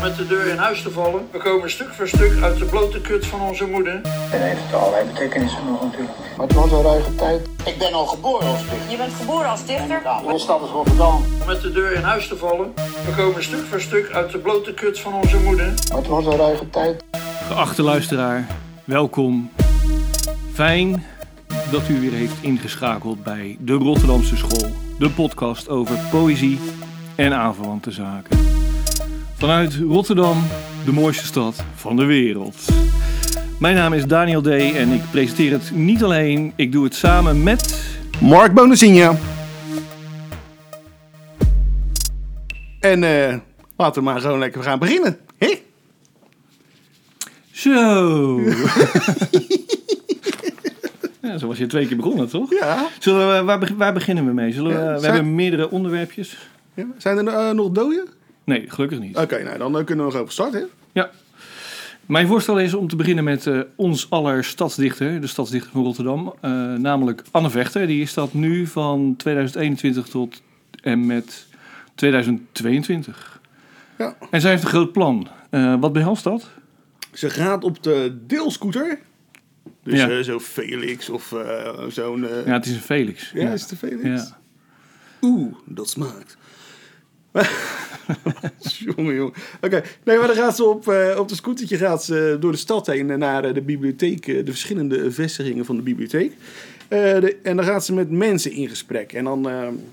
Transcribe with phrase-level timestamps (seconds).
[0.00, 1.28] met de deur in huis te vallen.
[1.30, 4.00] We komen stuk voor stuk uit de blote kut van onze moeder.
[4.32, 6.18] En heeft allerlei betekenissen nog natuurlijk.
[6.36, 7.48] Maar het was een ruige tijd.
[7.64, 8.90] Ik ben al geboren als dichter.
[8.90, 10.02] Je bent geboren als dichter?
[10.26, 11.22] Mijn stad is Rotterdam.
[11.46, 12.72] Met de deur in huis te vallen.
[12.76, 15.74] We komen stuk voor stuk uit de blote kut van onze moeder.
[15.88, 17.04] Maar het was een ruige tijd.
[17.48, 18.46] Geachte luisteraar,
[18.84, 19.50] welkom.
[20.52, 21.04] Fijn
[21.70, 26.60] dat u weer heeft ingeschakeld bij de Rotterdamse School, de podcast over poëzie
[27.14, 28.45] en aanverwante zaken.
[29.36, 30.36] Vanuit Rotterdam,
[30.84, 32.56] de mooiste stad van de wereld.
[33.60, 34.46] Mijn naam is Daniel D.
[34.46, 37.84] en ik presenteer het niet alleen, ik doe het samen met.
[38.20, 39.16] Mark Bonazinha.
[42.80, 43.36] En eh,
[43.76, 45.18] laten we maar gewoon lekker gaan beginnen.
[45.38, 45.54] Hé?
[47.50, 48.40] Zo!
[51.22, 52.50] ja, zo was je twee keer begonnen, toch?
[52.52, 52.86] Ja.
[52.98, 54.52] Zullen we, waar, beg- waar beginnen we mee?
[54.52, 56.36] Zullen we, Ja, we hebben meerdere onderwerpjes.
[56.74, 56.84] ja.
[56.98, 58.08] Zijn er eh, nog doden?
[58.46, 59.16] Nee, gelukkig niet.
[59.16, 60.60] Oké, nou dan eh, kunnen we nog over starten.
[60.60, 60.66] hè?
[60.92, 61.10] Ja.
[62.06, 66.34] Mijn voorstel is om te beginnen met eh, ons aller stadsdichter, de stadsdichter van Rotterdam,
[66.40, 67.86] eh, namelijk Anne Vechter.
[67.86, 70.42] Die is dat nu van 2021 tot
[70.82, 71.46] en met
[71.94, 73.40] 2022.
[73.98, 74.16] Ja.
[74.30, 75.28] En zij heeft een groot plan.
[75.80, 76.48] Wat behelst dat?
[77.12, 78.98] Ze gaat op de deelscooter.
[79.82, 80.22] Dus Ja.
[80.22, 81.34] zo Felix of
[81.88, 82.20] zo'n...
[82.46, 83.30] Ja, het is een Felix.
[83.34, 84.02] ja, is het de Felix?
[84.28, 84.38] Ja.
[85.20, 86.36] Oeh, dat smaakt.
[88.96, 89.32] jongen, jongen.
[89.60, 92.58] Oké, nee, maar dan gaat ze op, eh, op de scootertje gaat ze door de
[92.58, 96.32] stad heen naar eh, de bibliotheek, eh, de verschillende vestigingen van de bibliotheek.
[96.88, 99.12] De- en dan gaat ze met mensen in gesprek.
[99.12, 99.48] En dan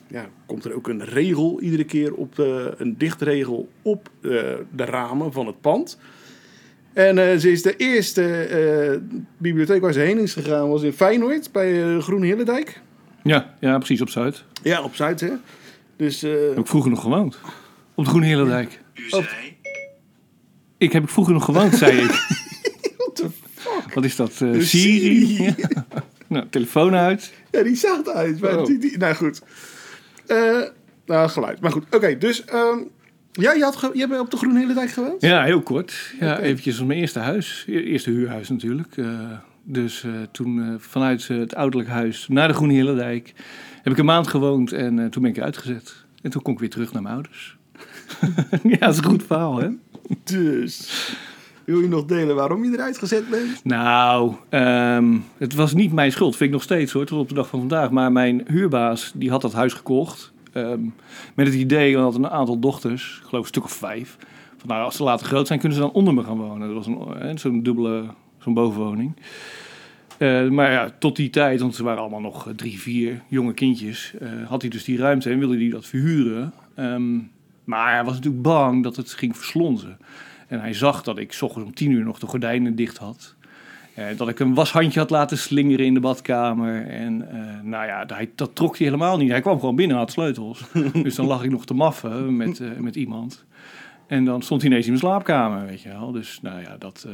[0.07, 5.31] ja, komt er ook een regel iedere keer op, de, een dichtregel op de ramen
[5.31, 5.97] van het pand.
[6.93, 8.99] En ze is de eerste
[9.37, 12.81] bibliotheek waar ze heen is gegaan, was in Feyenoord bij Groene Hillendijk.
[13.23, 14.43] Ja, ja, precies op Zuid.
[14.63, 15.31] Ja, op Zuid, hè.
[15.97, 17.39] Dus, eh, Heb ik vroeger nog gewoond.
[17.95, 18.79] Op de Groene Hillendijk.
[20.77, 22.11] Ik heb ik vroeger nog gewoond, zei ik.
[22.97, 23.27] what the
[23.93, 24.31] Wat is dat?
[24.31, 25.25] eh, De Siri?
[25.25, 25.43] Siri.
[25.43, 25.85] Ja.
[26.27, 27.33] Nou, telefoon uit.
[27.51, 28.39] Ja, die zag uit.
[28.39, 28.65] Maar Oh.
[28.65, 29.41] die, die- nou goed.
[30.27, 30.61] Eh,
[31.05, 31.59] nou, geluid.
[31.59, 32.17] Maar goed, oké.
[32.17, 32.77] dus, ehm,
[33.31, 35.21] ja, je, had je hebt op de Groene Dijk gewoond?
[35.21, 36.13] Ja, heel kort.
[36.19, 37.65] Ja, eventjes op mijn eerste huis.
[37.67, 38.97] E- Eerste huurhuis natuurlijk.
[38.97, 39.31] Eh,
[39.63, 43.33] dus eh, toen eh, vanuit het ouderlijk huis naar de Groene Hillendijk
[43.83, 46.05] heb ik een maand gewoond en eh, toen ben ik uitgezet.
[46.21, 47.57] En toen kon ik weer terug naar mijn ouders.
[48.63, 49.69] ja, dat is een goed verhaal, hè?
[50.23, 51.15] Dus,
[51.63, 53.63] wil je nog delen waarom je eruit gezet bent?
[53.63, 56.35] Nou, ehm, het was niet mijn schuld.
[56.35, 57.91] Vind ik nog steeds hoor, tot op de dag van vandaag.
[57.91, 60.31] Maar mijn huurbaas, die had dat huis gekocht.
[60.53, 60.81] ehm,
[61.33, 64.17] met het idee, want had een aantal dochters, ik geloof een stuk of vijf.
[64.57, 66.67] Van, nou, als ze later groot zijn, kunnen ze dan onder me gaan wonen.
[66.67, 68.03] Dat was een, eh, zo'n dubbele,
[68.39, 69.13] zo'n bovenwoning.
[70.23, 73.53] Eh, maar ja, tot die tijd, want ze waren allemaal nog eh, drie, vier jonge
[73.53, 76.53] kindjes, eh, had hij dus die ruimte en wilde hij dat verhuren.
[76.75, 77.17] Ehm,
[77.63, 79.97] maar hij was natuurlijk bang dat het ging verslonzen.
[80.47, 83.35] En hij zag dat ik 's ochtends om tien uur nog de gordijnen dicht had.
[83.93, 86.87] Eh, dat ik een washandje had laten slingeren in de badkamer.
[86.87, 87.17] En
[87.63, 89.29] nou ja, hij, dat trok hij helemaal niet.
[89.31, 90.63] Hij kwam gewoon binnen, had sleutels.
[91.03, 93.45] dus dan lag ik nog te maffen met, met iemand.
[94.07, 96.11] En dan stond hij ineens in mijn slaapkamer, weet je wel.
[96.11, 97.07] Dus nou ja, dat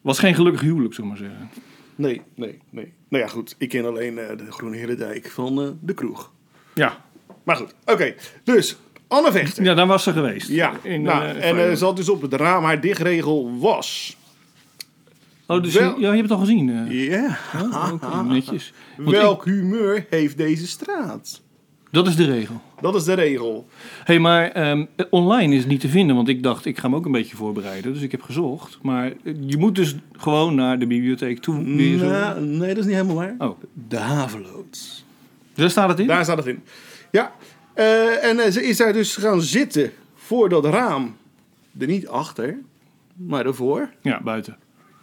[0.00, 1.74] was geen gelukkig huwelijk, zullen we maar zeggen.
[1.96, 2.92] Nee, nee, nee.
[3.08, 3.54] Nou ja, goed.
[3.58, 6.32] Ik ken alleen eh, de Groene Hele Dijk van eh, de kroeg.
[6.74, 7.04] Ja,
[7.42, 8.14] Maar goed, oké.
[8.44, 8.76] Dus,
[9.08, 9.64] Anne Vechter.
[9.64, 10.48] ja daar was ze geweest.
[10.48, 11.78] Ja, In, nou, eh, en Feyenoord.
[11.78, 14.16] ze had dus op het raam haar dichtregel was...
[15.46, 16.92] oh, dus wel- je, ja, je hebt het al gezien.
[16.92, 18.72] Ja, Oh, oké, netjes.
[18.96, 21.42] Welk humeur heeft deze straat?
[21.96, 22.60] Dat is de regel.
[22.80, 23.66] Dat is de regel.
[24.04, 26.94] hey, maar ehm, online is het niet te vinden, want ik dacht, ik ga hem
[26.94, 27.92] ook een beetje voorbereiden.
[27.92, 28.78] Dus ik heb gezocht.
[28.82, 31.54] Maar eh, je moet dus gewoon naar de bibliotheek toe.
[31.98, 33.34] zo- Nou, nee, dat is niet helemaal waar.
[33.38, 35.04] Oh, De Haveloods.
[35.54, 36.06] daar staat het in?
[36.06, 36.62] Daar staat het in.
[37.10, 37.32] Ja,
[37.74, 41.16] eh, en eh, ze is daar dus gaan zitten voor dat raam.
[41.78, 42.58] Er niet achter,
[43.16, 43.90] maar ervoor.
[44.02, 44.56] Ja, buiten.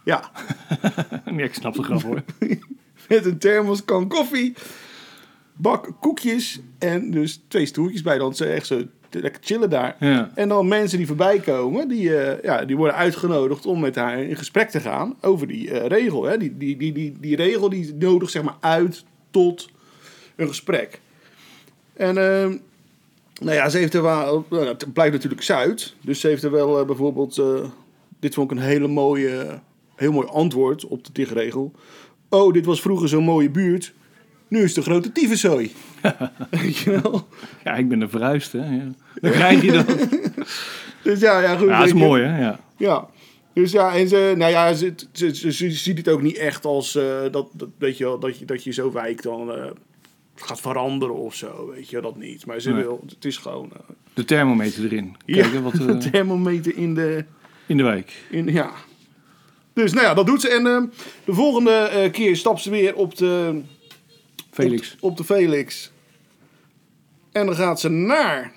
[0.04, 0.30] Ja,
[1.30, 2.22] Nee, ik snap de grap hoor.
[3.08, 4.52] met een thermos, kan koffie,
[5.54, 8.18] bak koekjes en dus twee stoeltjes bij.
[8.18, 8.82] Dan ze echt zo
[9.20, 9.96] lekker chillen daar.
[10.00, 10.30] Ja.
[10.34, 14.22] En dan mensen die voorbij komen, die, eh, ja, die worden uitgenodigd om met haar
[14.22, 16.24] in gesprek te gaan over die eh, regel.
[16.24, 16.38] Hè.
[16.38, 19.70] Die, die, die, die, die regel die nodigt zeg maar uit tot
[20.36, 21.00] een gesprek.
[21.92, 22.56] En ehm,
[23.40, 25.94] nou ja, ze heeft er wel, nou, het blijft natuurlijk Zuid.
[26.00, 27.42] Dus ze heeft er wel eh, bijvoorbeeld,
[28.20, 29.60] dit vond ik een hele mooie,
[29.94, 31.72] heel mooi antwoord op de dichtregel.
[32.28, 33.94] Oh, dit was vroeger zo'n mooie buurt.
[34.54, 35.72] Nu is de grote tyfuszooi.
[36.50, 37.28] Weet je wel?
[37.64, 38.58] ja, ik ben er verhuisd hè.
[38.58, 38.90] Ja.
[39.20, 39.86] Dan krijg je dat.
[41.02, 41.68] Dus ja, ja goed.
[41.68, 42.40] Ja, dat is mooi hè.
[42.40, 42.60] Ja.
[42.76, 43.08] Ja.
[43.52, 46.64] Dus ja, en ze, nou ja, ze, ze, ze, ze ziet het ook niet echt
[46.64, 49.64] als eh, dat, dat, weet je wel, dat, je, dat je zo wijk dan eh,
[50.34, 52.46] gaat veranderen of zo, weet je, dat niet.
[52.46, 52.82] Maar ze Nee.
[52.82, 53.70] wil, het is gewoon...
[53.72, 53.78] eh,
[54.14, 55.16] De thermometer erin.
[55.26, 55.72] ja, wat...
[55.80, 57.24] eh, een thermometer in de...
[57.66, 58.12] In de wijk.
[58.30, 58.70] In, ja.
[59.72, 60.48] Dus nou ja, dat doet ze.
[60.48, 60.62] En
[61.24, 63.60] de volgende eh, keer stapt ze weer op de,
[64.54, 64.94] Felix.
[65.00, 65.92] Op, op de Felix.
[67.32, 68.52] En dan gaat ze naar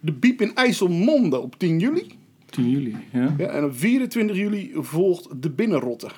[0.00, 2.06] de Biep in IJsselmonde op 10 juli.
[2.50, 3.34] 10 juli, ja.
[3.38, 6.08] Ja, en op 24 juli volgt de Binnenrotte.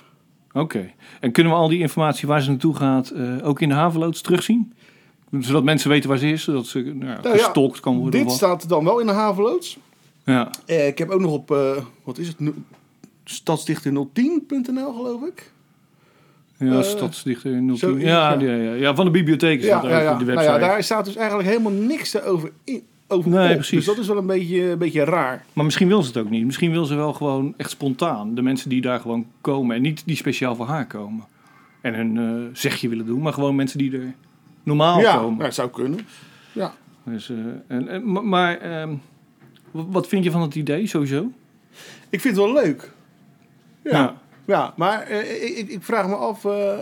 [0.53, 0.91] Oké.
[1.21, 4.21] En kunnen we al die informatie waar ze naartoe gaat eh, ook in de havenloods
[4.21, 4.73] terugzien?
[5.41, 8.21] Zodat mensen weten waar ze is, zodat ze nou, ja, Nou ja, gestalkt kan worden.
[8.25, 9.79] Dit staat dan wel in de havenloods.
[10.25, 10.51] Ja.
[10.67, 12.55] Eh, ik heb ook nog op, eh, wat is het, nu-
[13.25, 15.53] stadsdichter010.nl geloof ik.
[16.59, 17.77] Ja, Eh, stadsdichter 010.
[17.77, 18.41] zoiets, ja, ja.
[18.41, 18.55] ja.
[18.55, 20.09] Ja, ja, van de bibliotheek is Ja, dat ja, ja.
[20.19, 20.53] de Nou website.
[20.53, 23.55] ja, daar staat dus eigenlijk helemaal niks over, in, over Nee, op.
[23.55, 23.77] precies.
[23.77, 25.45] Dus dat is wel een beetje, een beetje raar.
[25.53, 26.45] Maar misschien wil ze het ook niet.
[26.45, 28.35] Misschien wil ze wel gewoon echt spontaan.
[28.35, 29.77] De mensen die daar gewoon komen.
[29.77, 31.25] En niet die speciaal voor haar komen.
[31.81, 33.21] En een eh, zegje willen doen.
[33.23, 34.15] Maar gewoon mensen die er
[34.63, 35.33] normaal ja, komen.
[35.33, 36.01] nou, het zou kunnen.
[36.53, 36.73] Ja.
[37.05, 37.37] Dus, eh,
[37.77, 38.95] en, en, ma- maar ehm,
[39.71, 41.31] wat vind je van het idee sowieso?
[42.11, 42.93] Ik vind het wel leuk.
[43.85, 44.17] Ja.
[44.49, 44.73] Ja.
[44.77, 46.45] Maar eh, ik, ik- vraag me af.
[46.45, 46.79] eh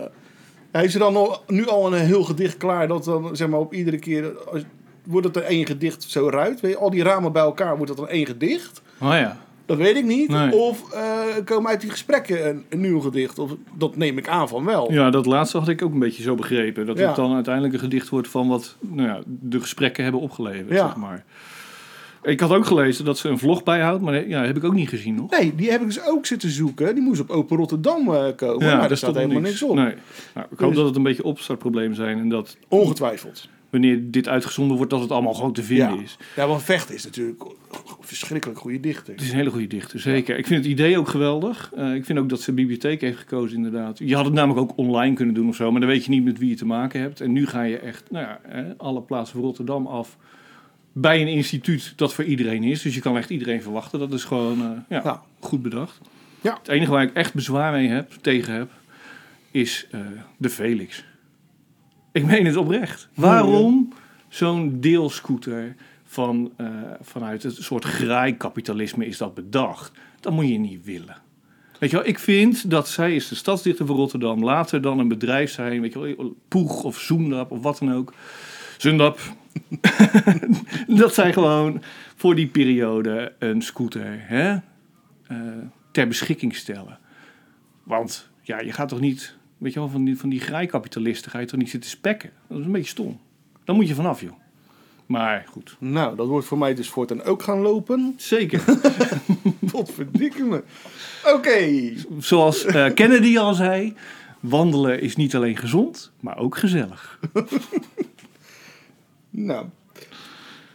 [0.71, 3.73] heeft ze dan al, nu al een heel gedicht klaar dat dan zeg maar op
[3.73, 4.37] iedere keer.
[4.51, 4.63] als-
[5.03, 6.59] wordt het er één gedicht zo ruit?
[6.59, 8.81] Weet je, al die ramen bij elkaar wordt dat dan één gedicht?
[9.01, 9.37] Oh ja.
[9.65, 10.29] Dat weet ik niet.
[10.29, 10.53] Nee.
[10.55, 11.03] Of eh,
[11.45, 13.39] komen uit die gesprekken een, een nieuw gedicht?
[13.39, 14.91] Of, dat neem ik aan van wel.
[14.91, 16.85] Ja, dat laatste had ik ook een beetje zo begrepen.
[16.85, 17.07] Dat Ja.
[17.07, 20.69] het dan uiteindelijk een gedicht wordt van wat nou ja, de gesprekken hebben opgeleverd.
[20.69, 20.85] Ja.
[20.87, 21.23] Zeg maar.
[22.27, 24.01] Ik had ook gelezen dat ze een vlog bijhoudt.
[24.03, 25.29] Maar ja, heb ik ook niet gezien nog.
[25.31, 26.95] Nee, die heb ik dus ook zitten zoeken.
[26.95, 28.67] Die moest op Open Rotterdam eh, komen.
[28.67, 29.75] Ja, maar daar staat helemaal niks op.
[29.75, 29.93] Nee.
[30.33, 32.19] Nou, ik hoop Dus- dat het een beetje opstartprobleem zijn.
[32.19, 33.49] En dat Ongetwijfeld.
[33.69, 36.01] wanneer dit uitgezonden wordt, dat het allemaal gewoon te vinden Ja.
[36.01, 36.17] is.
[36.35, 37.43] Ja, want Vecht is natuurlijk
[37.99, 39.13] verschrikkelijk goede dichter.
[39.13, 40.37] Het is een hele goede dichter, zeker.
[40.37, 41.71] Ik vind het idee ook geweldig.
[41.75, 43.99] Eh, ik vind ook dat ze bibliotheek heeft gekozen, inderdaad.
[43.99, 46.23] Je had het namelijk ook online kunnen doen of zo, maar dan weet je niet
[46.23, 47.21] met wie je te maken hebt.
[47.21, 48.39] En nu ga je echt nou ja,
[48.77, 50.17] alle plaatsen van Rotterdam af
[51.01, 52.81] bij een instituut dat voor iedereen is.
[52.81, 53.99] Dus je kan echt iedereen verwachten.
[53.99, 55.21] Dat is gewoon eh, ja, Ja.
[55.39, 55.99] goed bedacht.
[56.41, 56.57] Ja.
[56.57, 58.69] Het enige waar ik echt bezwaar mee heb, tegen heb,
[59.51, 59.99] is eh,
[60.37, 61.05] de Felix.
[62.11, 63.09] Ik meen het oprecht.
[63.13, 63.93] Waarom
[64.29, 66.67] zo'n deelscooter van, eh,
[67.01, 69.91] vanuit het soort graaikapitalisme is dat bedacht?
[70.19, 71.17] Dat moet je niet willen.
[71.79, 74.43] Weet je wel, ik vind dat zij is de stadsdichter van Rotterdam.
[74.43, 78.13] Later dan een bedrijf zijn, weet je wel, Poeg of Zoendap of wat dan ook.
[78.77, 79.19] Zundap.
[81.01, 81.81] dat zij gewoon
[82.15, 84.57] voor die periode een scooter hè,
[85.27, 85.37] eh,
[85.91, 86.99] ter beschikking stellen.
[87.83, 91.39] Want ja, je gaat toch niet, weet je wel, van die, van die graaikapitalisten ga
[91.39, 92.29] je toch niet zitten spekken.
[92.47, 93.19] Dat is een beetje stom.
[93.63, 94.39] Dan moet je vanaf, joh.
[95.05, 95.75] Maar goed.
[95.79, 98.13] Nou, dat wordt voor mij dus voortaan ook gaan lopen.
[98.17, 98.63] Zeker.
[99.73, 100.63] Wat verdikke me.
[101.25, 101.91] Oké.
[102.19, 103.93] Zoals eh, Kennedy al zei,
[104.39, 107.19] wandelen is niet alleen gezond, maar ook gezellig.
[109.37, 109.65] Nou,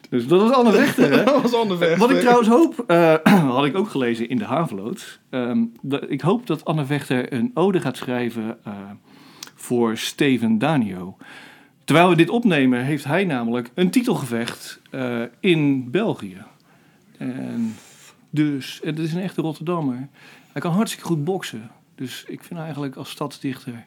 [0.09, 1.25] Dus dat is Anne Wechter, hè?
[1.25, 1.97] dat was.
[1.97, 3.15] Wat ik trouwens hoop, eh,
[3.57, 5.21] had ik ook gelezen in de Haveloot.
[5.31, 5.65] Ehm,
[6.09, 8.73] ik hoop dat Anne Vechter een ode gaat schrijven eh,
[9.55, 11.17] voor Steven Danio.
[11.85, 16.43] Terwijl we dit opnemen, heeft hij namelijk een titelgevecht eh, in België.
[17.19, 17.75] En
[18.31, 20.09] dus, en het is een echte Rotterdammer.
[20.53, 21.71] Hij kan hartstikke goed boksen.
[21.95, 23.87] Dus ik vind eigenlijk als stadsdichter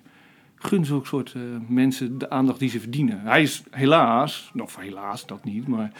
[0.65, 3.19] gun zulke soort eh, mensen de aandacht die ze verdienen.
[3.21, 5.91] Hij is helaas, of helaas dat niet, maar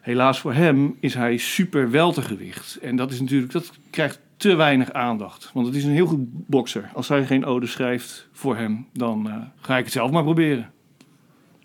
[0.00, 2.76] helaas voor hem is hij super weltergewicht.
[2.82, 5.50] En dat is natuurlijk, dat krijgt te weinig aandacht.
[5.54, 6.90] Want het is een heel goed bokser.
[6.94, 10.70] Als hij geen ode schrijft voor hem, dan eh, ga ik het zelf maar proberen.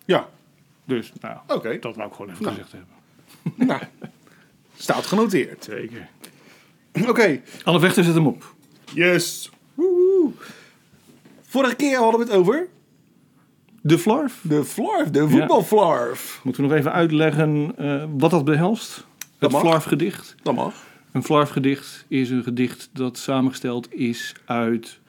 [0.05, 0.27] Ja,
[0.86, 1.79] Dus, nou, oké.
[1.79, 2.55] dat wou ik gewoon even Nou.
[2.55, 2.89] gezegd hebben.
[3.67, 3.81] Nou,
[4.77, 5.63] staat genoteerd.
[5.63, 6.07] Zeker.
[7.07, 8.55] Oké, Anne Vechter zet hem op.
[8.93, 9.50] yes.
[9.74, 10.31] Woehoe.
[11.51, 12.67] Vorige keer hadden we het over
[13.81, 14.39] De Flarf.
[14.41, 16.41] de flarf, de voetbalflarf.
[16.43, 19.05] Moeten we nog even uitleggen eh, wat dat behelst?
[19.39, 19.62] Het mag.
[19.62, 20.36] Flarf-gedicht.
[20.43, 20.74] Dat mag.
[21.12, 25.00] Een Flarf-gedicht is een gedicht dat samengesteld is uit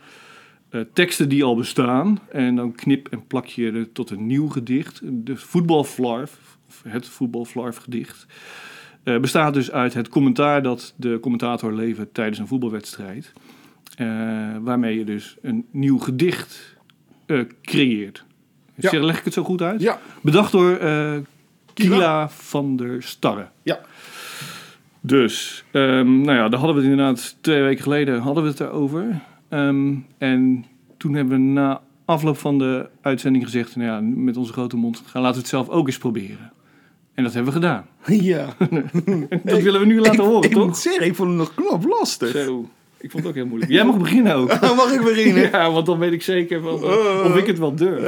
[0.69, 2.19] eh, teksten die al bestaan.
[2.31, 5.01] En dan knip en plak je er tot een nieuw gedicht.
[5.05, 8.27] De voetbalflarf, of het voetbalflarf-gedicht,
[9.03, 13.33] eh, bestaat dus uit het commentaar dat de commentator levert tijdens een voetbalwedstrijd.
[13.97, 14.07] Eh,
[14.61, 16.77] waarmee je dus een nieuw gedicht
[17.27, 18.25] eh, creëert.
[18.75, 18.89] Ja.
[18.91, 19.81] Zeg- Leg ik het zo goed uit?
[19.81, 21.17] Ja, Bedacht door eh
[21.75, 23.49] Kila van der Starre.
[23.63, 23.81] ja.
[25.05, 28.61] Dus, ehm, nou ja, daar hadden we het inderdaad twee weken geleden hadden we het
[28.61, 29.21] erover.
[29.49, 30.65] Ehm, en
[30.97, 35.03] toen hebben we na afloop van de uitzending gezegd, nou ja, met onze grote mond,
[35.07, 36.53] gaan laten we het zelf ook eens proberen.
[37.15, 37.87] En dat hebben we gedaan.
[38.07, 38.47] Ja.
[39.45, 40.67] Dat willen we nu laten horen, ik toch?
[40.67, 42.31] moet zeggen, ik vond het nog knap lastig.
[42.31, 42.69] Zo,
[43.03, 43.71] ik vond het ook heel moeilijk.
[43.71, 44.61] Jij mag beginnen ook.
[44.77, 45.51] Mag ik beginnen?
[45.51, 46.85] Ja, want dan weet ik zeker van,
[47.25, 48.01] of ik het wel durf.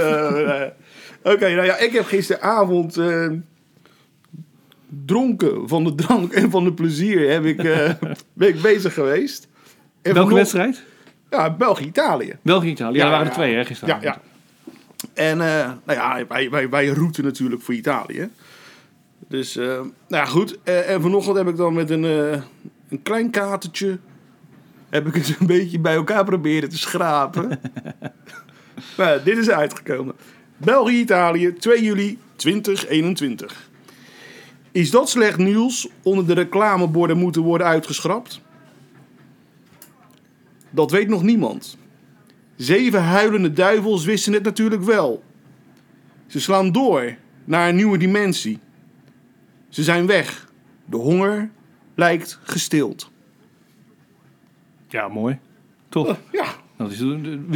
[1.24, 3.28] Oké, nou ja, ik heb gisteravond eh,
[5.06, 7.90] dronken van de drank en van de plezier heb ik, eh,
[8.32, 9.48] ben ik bezig geweest.
[10.02, 10.82] En Welke wedstrijd?
[11.30, 12.36] Ja, België-Italië.
[12.42, 12.96] België-Italië.
[12.96, 13.30] Ja, Ja, er waren ja.
[13.32, 14.00] er twee, hè, gisteren.
[14.00, 14.20] Ja, ja.
[15.14, 18.28] En eh, nou ja, wij, wij, wij routen natuurlijk voor Italië.
[19.28, 20.58] Dus, nou ja, goed.
[20.62, 22.02] En vanochtend heb ik dan met een,
[22.88, 23.98] een klein katertje...
[24.94, 27.60] heb ik het een beetje bij elkaar proberen te schrapen.
[28.96, 30.14] maar ja, dit is uitgekomen.
[30.56, 33.70] België-Italië, 2 juli 2021.
[34.72, 35.88] Is dat slecht nieuws?
[36.02, 38.40] Onder de reclameborden moeten worden uitgeschrapt?
[40.70, 41.78] Dat weet nog niemand.
[42.56, 45.22] Zeven huilende duivels wisten het natuurlijk wel.
[46.26, 48.58] Ze slaan door naar een nieuwe dimensie.
[49.68, 50.52] Ze zijn weg.
[50.84, 51.50] De honger
[51.94, 53.12] lijkt gestild.
[54.94, 55.38] Ja, mooi.
[55.88, 56.16] Toch?
[56.32, 56.44] Ja,
[56.76, 57.00] Dat is,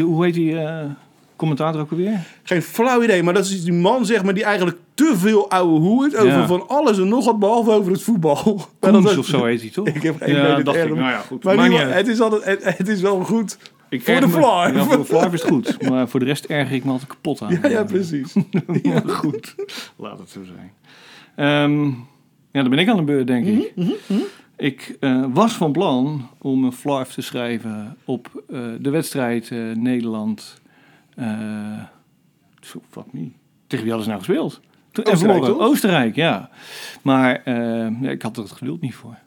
[0.00, 0.85] hoe heet die eh,
[1.37, 2.26] commentator ook alweer?
[2.42, 5.78] geen flauw idee, maar dat is die man zeg maar, die eigenlijk te veel ouwe
[5.80, 6.47] hoert over Ja.
[6.47, 8.37] van alles en nog wat behalve over het voetbal.
[8.80, 9.87] Koens dat- of zo heet hij, toch?
[9.97, 10.88] Ik heb geen ja, idee, dacht ik.
[10.88, 11.45] Nou ja, goed.
[11.45, 13.59] Maar niet het, is altijd, het, het is wel goed.
[13.88, 14.75] Ik voor de me- Flarf.
[14.75, 15.88] Ja, voor de Flarf is het goed.
[15.88, 17.59] Maar voor de rest erger ik me altijd kapot aan.
[17.62, 18.35] Ja, ja precies.
[18.83, 19.54] Maar goed,
[19.97, 20.73] laat het zo zijn.
[21.37, 21.85] Ehm,
[22.52, 23.73] ja, dan ben ik aan de beurt, denk ik.
[23.76, 23.90] Mhm,
[24.58, 29.58] Ik eh, was van plan om een flarf te schrijven op eh, de wedstrijd eh,
[29.74, 30.60] Nederland...
[32.60, 33.30] zo, fuck me.
[33.66, 34.60] Tegen wie hadden ze nou gespeeld?
[34.92, 35.58] En Oostenrijk, toch?
[35.58, 36.50] Oostenrijk, ja.
[37.02, 37.50] Maar
[38.02, 39.18] ja, ik had er het geduld niet voor.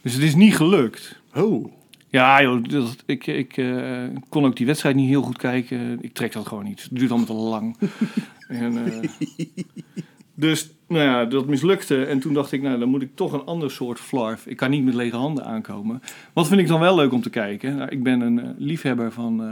[0.00, 1.20] Dus het is niet gelukt.
[1.34, 1.72] Oh.
[2.08, 3.64] Ja, joh, dat, ik, ik
[4.28, 5.98] kon ook die wedstrijd niet heel goed kijken.
[6.00, 6.82] Ik trek dat gewoon niet.
[6.82, 7.76] Het duurt allemaal te lang.
[8.48, 9.00] en,
[10.34, 12.04] dus, nou ja, dat mislukte.
[12.04, 14.46] En toen dacht ik, nou, dan moet ik toch een ander soort flarf.
[14.46, 16.02] Ik kan niet met lege handen aankomen.
[16.32, 17.76] Wat vind ik dan wel leuk om te kijken?
[17.76, 19.42] Nou, ik ben een eh, liefhebber van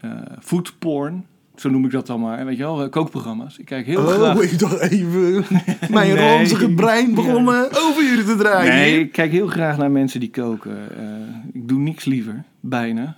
[0.00, 1.26] eh, foodporn.
[1.56, 2.44] Zo noem ik dat dan maar.
[2.44, 3.58] Weet je wel, kookprogramma's.
[3.58, 4.36] Ik kijk heel graag...
[4.36, 5.44] Oh, ik dacht even.
[5.90, 6.36] Mijn Nee.
[6.36, 8.74] ranzige brein begon eh, over jullie te draaien.
[8.74, 10.76] Nee, ik kijk heel graag naar mensen die koken.
[11.52, 13.16] Ik doe niks liever, bijna.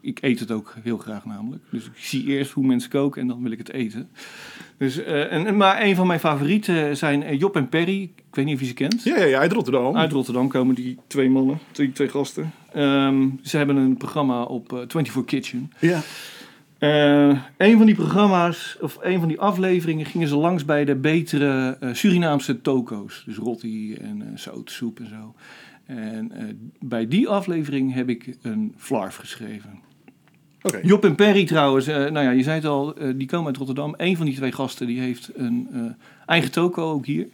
[0.00, 1.62] Ik eet het ook heel graag namelijk.
[1.70, 4.08] Dus ik zie eerst hoe mensen koken en dan wil ik het eten.
[4.78, 8.02] Dus, eh, en, maar een van mijn favorieten zijn eh, Job en Perry.
[8.02, 9.02] Ik weet niet of je ze kent.
[9.02, 9.96] Ja, ja, ja, uit Rotterdam.
[9.96, 12.52] Uit Rotterdam komen die twee mannen, die twee gasten.
[12.72, 15.72] Ehm, ze hebben een programma op eh 24 Kitchen.
[15.78, 16.00] Ja.
[16.78, 20.94] Eh, een van die programma's, of een van die afleveringen, gingen ze langs bij de
[20.96, 23.22] betere eh, Surinaamse toko's.
[23.26, 25.34] Dus rotti en eh zoutsoep en zo.
[25.86, 26.44] En eh,
[26.80, 29.80] bij die aflevering heb ik een flarf geschreven.
[30.62, 30.80] Oké.
[30.82, 33.56] Job en Perry trouwens, eh, nou ja, je zei het al, eh, die komen uit
[33.56, 33.94] Rotterdam.
[33.96, 35.80] Een van die twee gasten die heeft een eh,
[36.26, 37.26] eigen toko ook hier.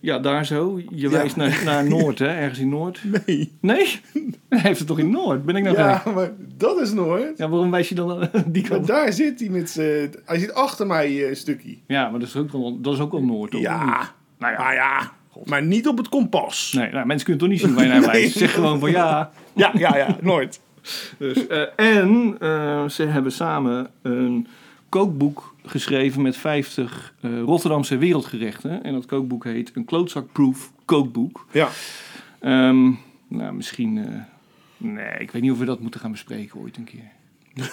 [0.00, 0.78] Ja, daar zo.
[0.78, 1.08] Je Ja.
[1.10, 2.26] wijst naar, naar Noord, hè?
[2.26, 3.00] Ergens in Noord.
[3.26, 3.52] Nee.
[3.60, 4.00] Nee?
[4.48, 5.44] Hij heeft het toch in Noord?
[5.44, 5.76] Ben ik nou?
[5.76, 7.38] Ja, maar dat is nooit.
[7.38, 8.86] Ja, waarom wijs je dan die kant?
[8.86, 10.10] daar zit hij met z'n...
[10.24, 11.76] Hij zit achter mij een stukje.
[11.86, 13.60] Ja, maar dat is ook wel, dat is ook wel Noord, toch?
[13.60, 14.10] Ja.
[14.38, 14.58] Nou ja.
[14.58, 15.12] Maar ja.
[15.44, 16.72] Maar niet op het kompas.
[16.76, 18.36] Nee, nou, mensen kunnen toch niet zien waar je naar wijst.
[18.38, 19.30] Zeg gewoon van ja.
[19.54, 20.16] Ja, ja, ja.
[20.20, 20.60] Nooit.
[21.18, 24.46] Dus, eh, en eh, ze hebben samen een
[24.88, 28.82] kookboek geschreven met 50 eh, Rotterdamse wereldgerechten.
[28.82, 31.46] En dat kookboek heet Een klootzakproof kookboek.
[31.52, 31.68] Ja.
[32.40, 32.90] Ehm,
[33.28, 34.24] nou, misschien...
[34.76, 37.10] nee, ik weet niet of we dat moeten gaan bespreken ooit een keer.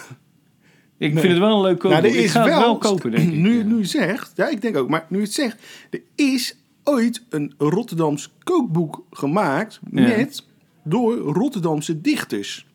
[0.97, 2.01] ik vind het wel een leuk kookboek.
[2.01, 3.37] Nou, er ik ga het wel, wel kopen, denk ik.
[3.37, 7.23] Nu nu zegt, ja, ik denk ook, maar nu je het zegt, er is ooit
[7.29, 10.43] een Rotterdams kookboek gemaakt met
[10.83, 12.65] door Rotterdamse dichters.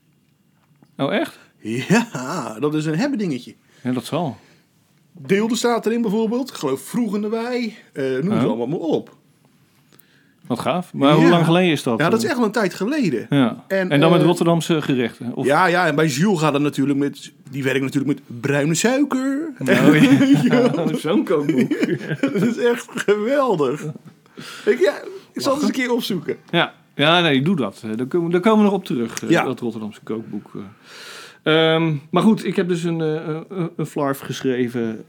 [1.04, 1.38] Oh, echt?
[1.58, 3.54] Ja, dat is een hebben dingetje.
[3.82, 4.36] Ja, dat zal.
[5.12, 8.48] Deelde staat erin bijvoorbeeld, geloof vroeg in de wei, eh noem het Oh.
[8.48, 9.16] allemaal maar op.
[10.46, 10.92] Wat gaaf.
[10.92, 11.98] Maar hoe lang geleden is dat?
[11.98, 13.26] Ja, dat is echt al een tijd geleden.
[13.30, 13.64] Ja.
[13.68, 15.34] En, En, dan met eh, Rotterdamse gerechten?
[15.34, 15.46] Of...
[15.46, 19.52] Ja, ja, en bij Jules gaat het natuurlijk met, die werkt natuurlijk met bruine suiker.
[19.58, 19.66] Oh,
[20.42, 20.86] ja.
[20.96, 21.68] Zo'n kookboek.
[22.32, 23.84] dat is echt geweldig.
[24.64, 24.94] Ik, ja,
[25.32, 26.36] ik zal het eens een keer opzoeken.
[26.50, 27.82] Ja, ja nee, doe dat.
[27.84, 29.44] Eh, Daar komen, daar komen we nog op terug, eh, Ja.
[29.44, 30.50] dat Rotterdamse kookboek.
[30.54, 30.62] eh.
[31.74, 35.04] Ehm, maar goed, ik heb dus een, een, een flarf geschreven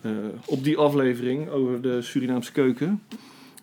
[0.46, 3.02] op die aflevering over de Surinaamse keuken.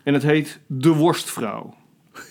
[0.03, 1.73] En het heet De Worstvrouw.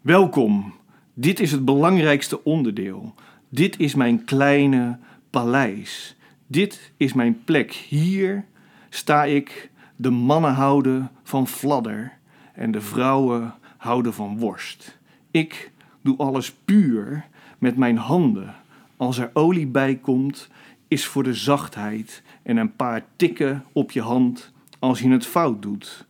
[0.00, 0.74] Welkom.
[1.14, 3.14] Dit is het belangrijkste onderdeel.
[3.48, 4.98] Dit is mijn kleine
[5.30, 6.16] paleis.
[6.46, 7.72] Dit is mijn plek.
[7.72, 8.44] Hier
[8.88, 9.70] sta ik.
[9.96, 12.12] De mannen houden van fladder
[12.54, 14.98] en de vrouwen houden van worst.
[15.30, 15.70] Ik
[16.02, 17.26] doe alles puur
[17.58, 18.54] met mijn handen.
[18.96, 20.48] Als er olie bij komt,
[20.88, 25.62] is voor de zachtheid en een paar tikken op je hand als je het fout
[25.62, 26.06] doet.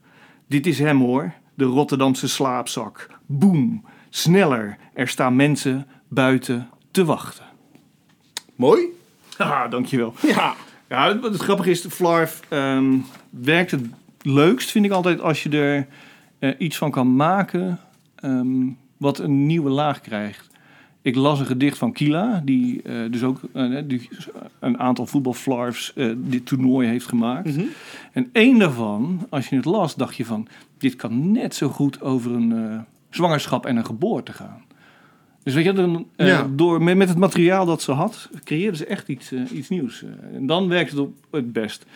[0.47, 3.09] Dit is hem hoor, de Rotterdamse slaapzak.
[3.27, 7.45] Boem, sneller, er staan mensen buiten te wachten.
[8.55, 8.87] Mooi?
[9.39, 10.15] Ah, dankjewel.
[10.23, 10.55] Ja.
[10.89, 12.97] Ja, het, het grappige is, Flarf ehm,
[13.31, 13.81] werkte
[14.23, 15.87] leukst vind ik altijd als je er
[16.39, 17.79] eh, iets van kan maken
[18.15, 18.67] ehm,
[18.97, 20.47] wat een nieuwe laag krijgt.
[21.03, 24.09] Ik las een gedicht van Kila, die eh, dus ook eh, die
[24.61, 27.57] een aantal voetbalflarfs dit toernooi heeft gemaakt.
[27.57, 27.65] Mhm.
[28.13, 30.49] En één daarvan, als je het las, dacht je van...
[30.79, 34.63] dit kan net zo goed over een zwangerschap en een geboorte gaan.
[35.43, 36.49] Dus weet je, dan, Ja.
[36.55, 40.05] door, met, het materiaal dat ze had, creëerde ze echt iets, iets nieuws.
[40.33, 41.87] En dan werkt het op het best.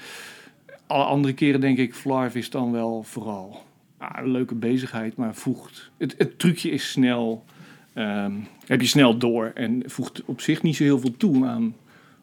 [0.86, 3.62] Alle andere keren denk ik, Flarf is dan wel vooral
[4.02, 5.90] ah, een leuke bezigheid, maar voegt...
[5.98, 7.44] Het, het trucje is snel,
[7.92, 8.32] ehm,
[8.66, 11.74] heb je snel door en voegt op zich niet zo heel veel toe aan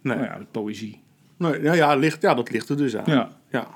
[0.01, 0.17] Nee.
[0.17, 0.99] nou ja, de poëzie.
[1.37, 3.03] Nee, ja, ja, ligt, ja, dat ligt er dus aan.
[3.13, 3.31] Ja.
[3.51, 3.67] Ja.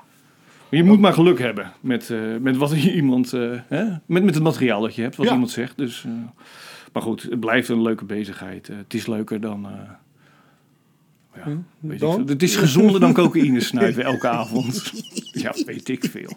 [0.68, 3.84] Maar je moet maar geluk hebben met, eh, met wat iemand, eh, hè?
[4.06, 5.32] Met, met het materiaal dat je hebt, wat Ja.
[5.32, 5.76] iemand zegt.
[5.76, 6.12] Dus, eh,
[6.92, 8.66] maar goed, het blijft een leuke bezigheid.
[8.66, 9.66] Het is leuker dan.
[11.34, 11.44] ja,
[11.80, 12.14] weet ik dan?
[12.14, 12.26] veel.
[12.26, 14.92] het is gezonder dan cocaïne snuiven elke avond.
[15.32, 16.32] ja, weet ik veel.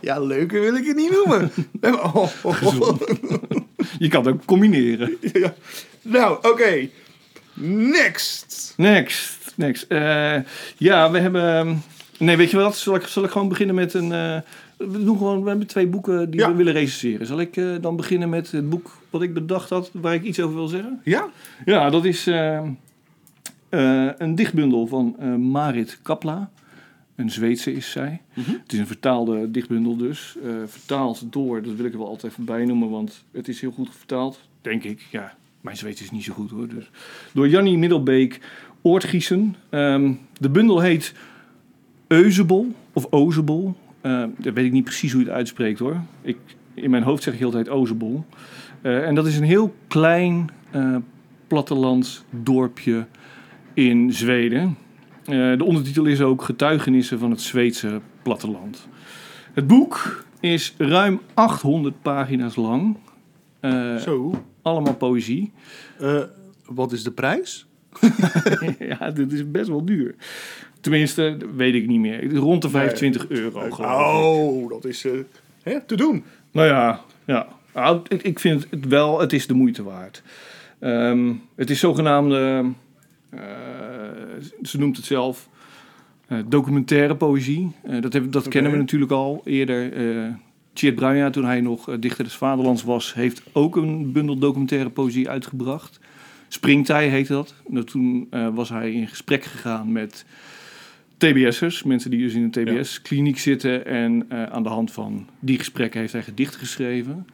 [0.00, 1.50] Ja, leuker wil ik het niet noemen.
[2.14, 2.26] oh,
[3.98, 5.16] je kan het ook combineren.
[5.32, 5.54] Ja.
[6.02, 6.88] Nou, oké.
[7.54, 8.74] Next.
[8.76, 9.82] Next, next.
[9.88, 10.36] Eh,
[10.76, 11.82] ja, we hebben.
[12.18, 12.76] Nee, weet je wat?
[12.76, 14.12] Zal ik, zal ik gewoon beginnen met een.
[14.12, 14.36] eh,
[14.76, 15.42] we doen gewoon.
[15.42, 16.50] We hebben twee boeken die Ja.
[16.50, 17.26] we willen recenseren.
[17.26, 20.40] Zal ik eh, dan beginnen met het boek wat ik bedacht had, waar ik iets
[20.40, 21.00] over wil zeggen?
[21.04, 21.28] Ja?
[21.64, 22.56] Ja, dat is eh,
[23.68, 25.16] eh, een dichtbundel van
[25.50, 26.50] Marit Kapla.
[27.18, 28.20] Een Zweedse is zij.
[28.32, 30.36] Het is een vertaalde dichtbundel dus.
[30.44, 33.60] Eh, vertaald door, dat wil ik er wel altijd even bij noemen, want het is
[33.60, 34.40] heel goed vertaald.
[34.60, 35.36] Denk ik, ja.
[35.60, 36.68] Mijn Zweeds is niet zo goed hoor.
[36.68, 36.90] Dus.
[37.32, 38.40] Door Jannie Middelbeek
[38.82, 39.56] Oortgiesen.
[39.68, 41.14] Ehm, de bundel heet
[42.06, 43.74] Euzebel of Ozebol.
[44.00, 46.00] Eh, dat weet ik niet precies hoe je het uitspreekt hoor.
[46.22, 46.38] Ik,
[46.74, 48.24] in mijn hoofd zeg ik heel de tijd Ozebol.
[48.82, 50.96] Eh, en dat is een heel klein eh
[51.46, 53.06] plattelands dorpje
[53.74, 54.76] in Zweden.
[55.28, 58.88] Eh, de ondertitel is ook Getuigenissen van het Zweedse platteland.
[59.52, 62.96] Het boek is ruim 800 pagina's lang.
[63.60, 64.44] Eh, Zo.
[64.62, 65.52] allemaal poëzie.
[65.98, 66.22] Eh,
[66.66, 67.66] wat is de prijs?
[68.98, 70.14] ja, dit is best wel duur.
[70.80, 72.34] Tenminste, weet ik niet meer.
[72.34, 73.90] Rond de 25 euro geloof.
[73.90, 75.06] Oh, dat is
[75.62, 76.24] hè, te doen.
[76.52, 77.46] Nou ja, ja.
[77.74, 80.22] Nou, ik, ik vind het wel, het is de moeite waard.
[80.78, 82.64] Ehm, het is zogenaamde,
[84.62, 85.48] ze noemt het zelf,
[86.26, 87.72] eh, documentaire poëzie.
[87.82, 89.92] Eh, dat dat kennen we natuurlijk al eerder.
[89.92, 90.32] eh
[90.78, 94.90] Tjeerd Bruinja, toen hij nog eh, dichter des Vaderlands was, heeft ook een bundel documentaire
[94.90, 96.00] poëzie uitgebracht.
[96.48, 97.54] Springtij heette dat.
[97.66, 100.24] Nou, toen eh, was hij in gesprek gegaan met
[101.16, 103.86] TBS'ers, mensen die dus in een TBS-kliniek zitten.
[103.86, 107.26] En eh, aan de hand van die gesprekken heeft hij gedichten geschreven.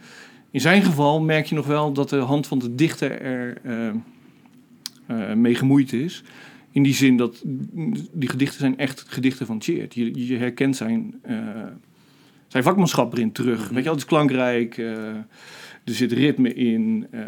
[0.51, 3.89] In zijn geval merk je nog wel dat de hand van de dichter er eh,
[3.89, 3.95] eh,
[5.35, 6.23] mee gemoeid is.
[6.71, 7.43] In die zin dat
[8.13, 9.95] die gedichten zijn echt gedichten van Tjeerd.
[9.95, 11.37] Je, je herkent zijn, eh,
[12.49, 13.69] zijn vakmanschap erin terug.
[13.69, 15.07] Weet je het is klankrijk, eh,
[15.85, 17.07] er zit ritme in.
[17.11, 17.21] eh,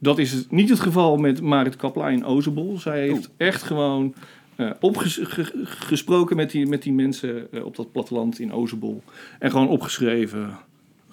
[0.00, 2.78] dat is het- niet het geval met Marit Kapla in Ozebol.
[2.78, 4.14] Zij heeft echt gewoon
[4.56, 9.02] eh, opges- ge- gesproken met die, met die mensen eh, op dat platteland in Ozebol.
[9.38, 10.50] En gewoon opgeschreven,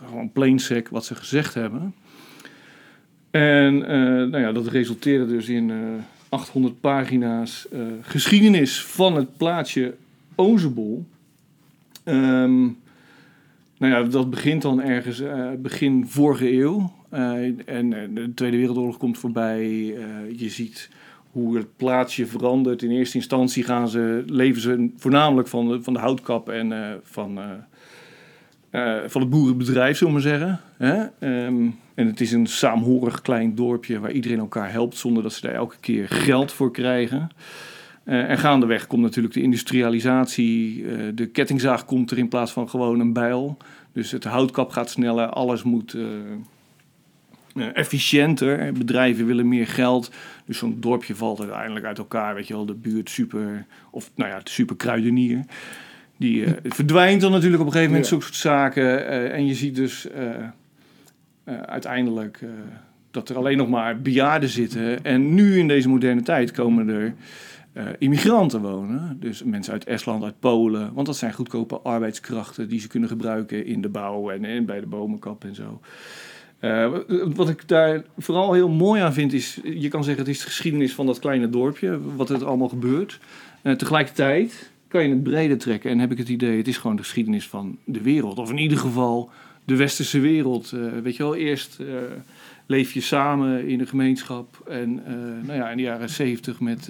[0.06, 1.94] gewoon plain sec wat ze gezegd hebben.
[3.32, 5.78] En eh, nou ja, dat resulteerde dus in eh,
[6.30, 9.96] 800 pagina's eh, geschiedenis van het plaatsje
[10.36, 11.06] Ozebol.
[12.04, 12.62] Ehm,
[13.78, 16.92] nou ja, dat begint dan ergens eh, begin vorige eeuw.
[17.10, 19.62] Eh, en eh, de Tweede Wereldoorlog komt voorbij.
[19.96, 20.90] Eh, je ziet
[21.32, 22.82] hoe het plaatsje verandert.
[22.82, 26.94] In eerste instantie gaan ze, leven ze voornamelijk van de, van de houtkap en eh,
[27.04, 27.46] van, eh,
[28.70, 30.60] eh, van het boerenbedrijf, zullen we zeggen.
[30.78, 30.96] Hè?
[31.20, 35.42] Ehm, en het is een saamhorig klein dorpje waar iedereen elkaar helpt zonder dat ze
[35.42, 37.30] daar elke keer geld voor krijgen.
[38.04, 40.86] Eh, en gaandeweg komt natuurlijk de industrialisatie.
[40.86, 43.58] eh, de kettingzaag komt er in plaats van gewoon een bijl.
[43.92, 45.98] Dus het houtkap gaat sneller, alles moet
[47.74, 48.74] efficiënter.
[48.74, 50.12] Bedrijven willen meer geld.
[50.46, 52.36] Dus zo'n dorpje valt uiteindelijk uit elkaar.
[52.36, 55.46] Weet je wel, de buurt super, of nou ja, de super kruidenier.
[56.20, 58.16] Die eh, verdwijnt dan natuurlijk op een gegeven moment, Ja.
[58.16, 59.08] zo'n soort zaken.
[59.08, 60.26] eh, en je ziet dus eh,
[61.66, 62.40] uiteindelijk
[63.12, 65.04] dat er alleen nog maar bejaarden zitten.
[65.04, 67.14] En nu in deze moderne tijd komen er
[67.98, 69.18] immigranten wonen.
[69.20, 70.94] Dus mensen uit Estland, uit Polen.
[70.94, 74.80] Want dat zijn goedkope arbeidskrachten die ze kunnen gebruiken in de bouw en, en bij
[74.80, 75.80] de bomenkap en zo.
[77.36, 80.46] Wat ik daar vooral heel mooi aan vind is, je kan zeggen het is de
[80.46, 83.20] geschiedenis van dat kleine dorpje, wat er allemaal gebeurt.
[83.62, 86.96] Eh, tegelijkertijd kan je het breder trekken en heb ik het idee, het is gewoon
[86.96, 88.38] de geschiedenis van de wereld.
[88.38, 89.32] Of in ieder geval
[89.70, 90.72] de westerse wereld.
[90.72, 91.86] Eh, weet je wel, eerst eh,
[92.66, 95.14] leef je samen in een gemeenschap en eh,
[95.48, 96.90] nou ja, in de jaren zeventig met...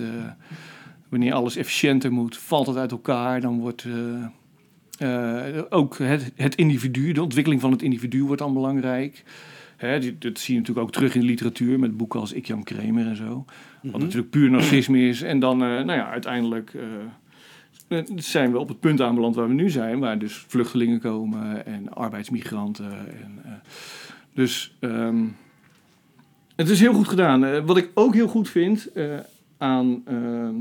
[1.10, 3.42] wanneer alles efficiënter moet, valt het uit elkaar.
[3.42, 3.86] Dan wordt,
[5.70, 9.24] ook het, het individu, de ontwikkeling van het individu wordt dan belangrijk.
[9.78, 12.46] Hè, dit, dat zie je natuurlijk ook terug in de literatuur met boeken als Ik
[12.46, 13.46] Jan Kramer en zo.
[13.82, 15.22] Wat natuurlijk puur narcisme is.
[15.22, 16.74] En dan, nou ja, uiteindelijk
[18.16, 20.00] zijn we op het punt aanbeland waar we nu zijn.
[20.00, 22.92] Waar dus vluchtelingen komen en arbeidsmigranten.
[23.24, 23.52] En, eh,
[24.34, 25.26] dus ehm,
[26.56, 27.46] het is heel goed gedaan.
[27.46, 29.18] Eh, wat ik ook heel goed vind eh,
[29.58, 30.56] aan ehm,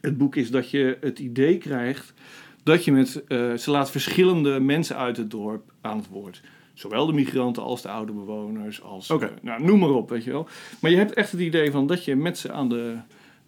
[0.00, 2.14] het boek is dat je het idee krijgt
[2.62, 6.42] dat je met, eh, ze laat verschillende mensen uit het dorp aan het woord.
[6.74, 9.24] Zowel de migranten als de oude bewoners, als, Oké.
[9.24, 10.48] eh, nou, noem maar op, weet je wel.
[10.80, 12.96] Maar je hebt echt het idee van dat je met ze aan de,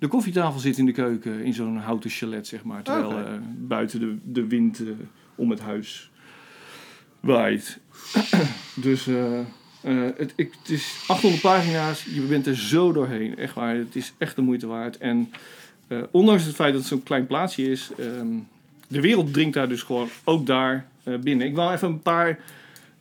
[0.04, 2.82] de koffietafel zit in de keuken, in zo'n houten chalet, zeg maar.
[2.82, 4.86] Terwijl eh, buiten de, de wind eh,
[5.34, 6.10] om het huis
[7.20, 7.78] waait.
[8.74, 9.40] dus eh,
[10.16, 13.36] het, ik, het is 800 pagina's, je bent er zo doorheen.
[13.36, 14.98] Echt waar, het is echt de moeite waard.
[14.98, 15.32] En
[16.10, 18.36] ondanks het feit dat het zo'n klein plaatsje is, ehm,
[18.88, 20.86] de wereld dringt daar dus gewoon ook daar
[21.20, 21.46] binnen.
[21.46, 22.38] Ik wou even een paar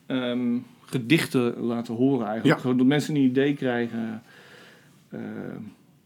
[0.05, 2.61] ehm, gedichten laten horen eigenlijk.
[2.61, 2.69] Ja.
[2.69, 4.21] Zodat mensen een idee krijgen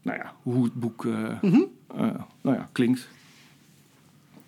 [0.08, 1.60] nou ja, hoe het boek eh, Mhm.
[1.96, 2.00] eh,
[2.42, 3.08] nou ja, klinkt.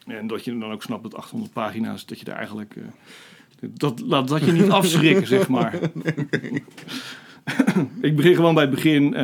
[0.06, 2.76] En dat je dan ook snapt dat 800 pagina's, dat je daar eigenlijk...
[2.76, 2.82] eh,
[3.74, 5.74] dat, laat dat je niet afschrikken, zeg maar.
[8.00, 9.14] ik begin gewoon bij het begin.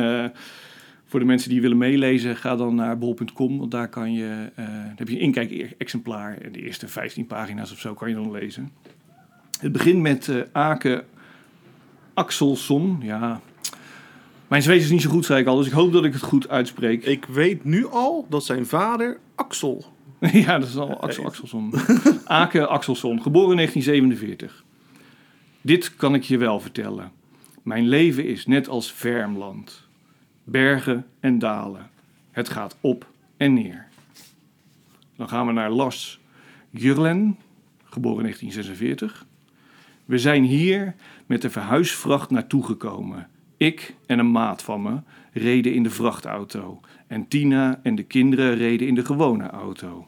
[1.05, 3.57] voor de mensen die willen meelezen, ga dan naar bol.com.
[3.57, 6.37] Want daar kan je, dan heb je een inkijk-exemplaar.
[6.37, 8.71] En de eerste 15 pagina's of zo kan je dan lezen.
[9.59, 11.03] Het begint met Ake
[12.13, 12.97] Axelsson.
[13.01, 13.41] Ja,
[14.47, 15.57] mijn Zweeds is niet zo goed, zei ik al.
[15.57, 17.05] Dus ik hoop dat ik het goed uitspreek.
[17.05, 19.85] Ik weet nu al dat zijn vader Axel.
[20.31, 21.73] ja, dat is al Axel Axelsson.
[22.25, 24.63] Ake Axelsson, geboren in 1947.
[25.61, 27.11] Dit kan ik je wel vertellen.
[27.63, 29.87] Mijn leven is net als Vermland.
[30.43, 31.89] Bergen en dalen.
[32.31, 33.07] Het gaat op
[33.37, 33.87] en neer.
[35.15, 36.19] Dan gaan we naar Lars
[36.69, 37.37] Jurlen,
[37.83, 39.25] geboren in 1946.
[40.05, 43.29] We zijn hier met de verhuisvracht naartoe gekomen.
[43.57, 44.99] Ik en een maat van me
[45.31, 46.79] reden in de vrachtauto.
[47.07, 50.07] En Tina en de kinderen reden in de gewone auto.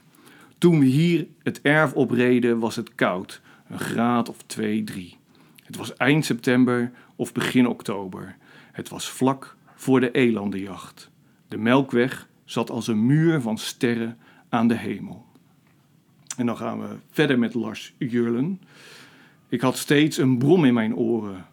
[0.57, 3.41] Toen we hier het erf opreden was het koud.
[3.67, 5.17] Een graad of twee, drie.
[5.63, 8.35] Het was eind september of begin oktober.
[8.71, 11.09] Het was vlak voor de elandenjacht.
[11.47, 14.17] De melkweg zat als een muur van sterren
[14.49, 15.25] aan de hemel.
[16.37, 18.61] En dan gaan we verder met Lars Jurlen.
[19.49, 21.45] Ik had steeds een brom in mijn oren.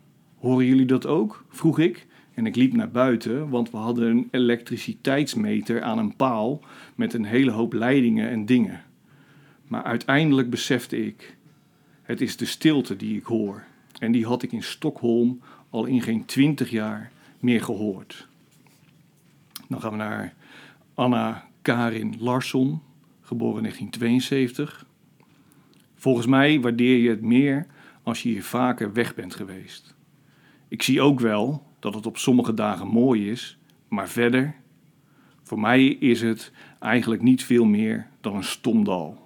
[0.47, 1.45] Horen jullie dat ook?
[1.49, 2.07] vroeg ik.
[2.35, 6.61] En ik liep naar buiten, want we hadden een elektriciteitsmeter aan een paal
[6.95, 8.85] met een hele hoop leidingen en dingen.
[9.69, 11.37] Maar uiteindelijk besefte ik:
[12.03, 13.65] het is de stilte die ik hoor.
[13.99, 18.27] En die had ik in Stockholm al in geen twintig jaar meer gehoord.
[19.69, 20.35] Dan gaan we naar
[20.95, 22.81] Anna Karin Larsson,
[23.21, 24.87] geboren in 1972.
[25.95, 27.67] Volgens mij waardeer je het meer
[28.03, 29.96] als je hier vaker weg bent geweest.
[30.77, 33.59] Ik zie ook wel dat het op sommige dagen mooi is,
[33.89, 34.55] maar verder,
[35.43, 39.19] voor mij is het eigenlijk niet veel meer dan een stom dal.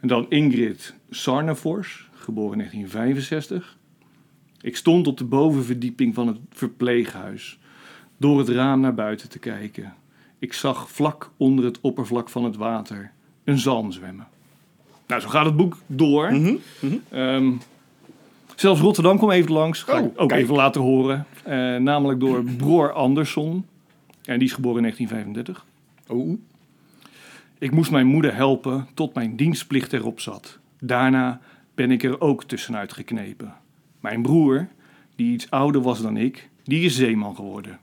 [0.00, 3.78] En dan Ingrid Sarnefors, geboren in 1965.
[4.60, 7.58] Ik stond op de bovenverdieping van het verpleeghuis,
[8.16, 9.94] door het raam naar buiten te kijken.
[10.38, 13.12] Ik zag vlak onder het oppervlak van het water
[13.44, 14.26] een zalm zwemmen.
[15.06, 16.26] Nou, zo gaat het boek door.
[17.08, 17.52] Ehm,
[18.60, 19.82] zelfs Rotterdam kwam even langs.
[19.82, 20.40] Ga Oh, ik ook kijk.
[20.42, 21.26] even laten horen.
[21.44, 23.66] Eh, namelijk door Broer Andersson.
[24.24, 25.66] En die is geboren in 1935.
[26.08, 26.38] Oh.
[27.58, 30.58] Ik moest mijn moeder helpen tot mijn dienstplicht erop zat.
[30.80, 31.40] Daarna
[31.74, 33.54] ben ik er ook tussenuit geknepen.
[34.00, 34.68] Mijn broer,
[35.16, 37.78] die iets ouder was dan ik, die is zeeman geworden.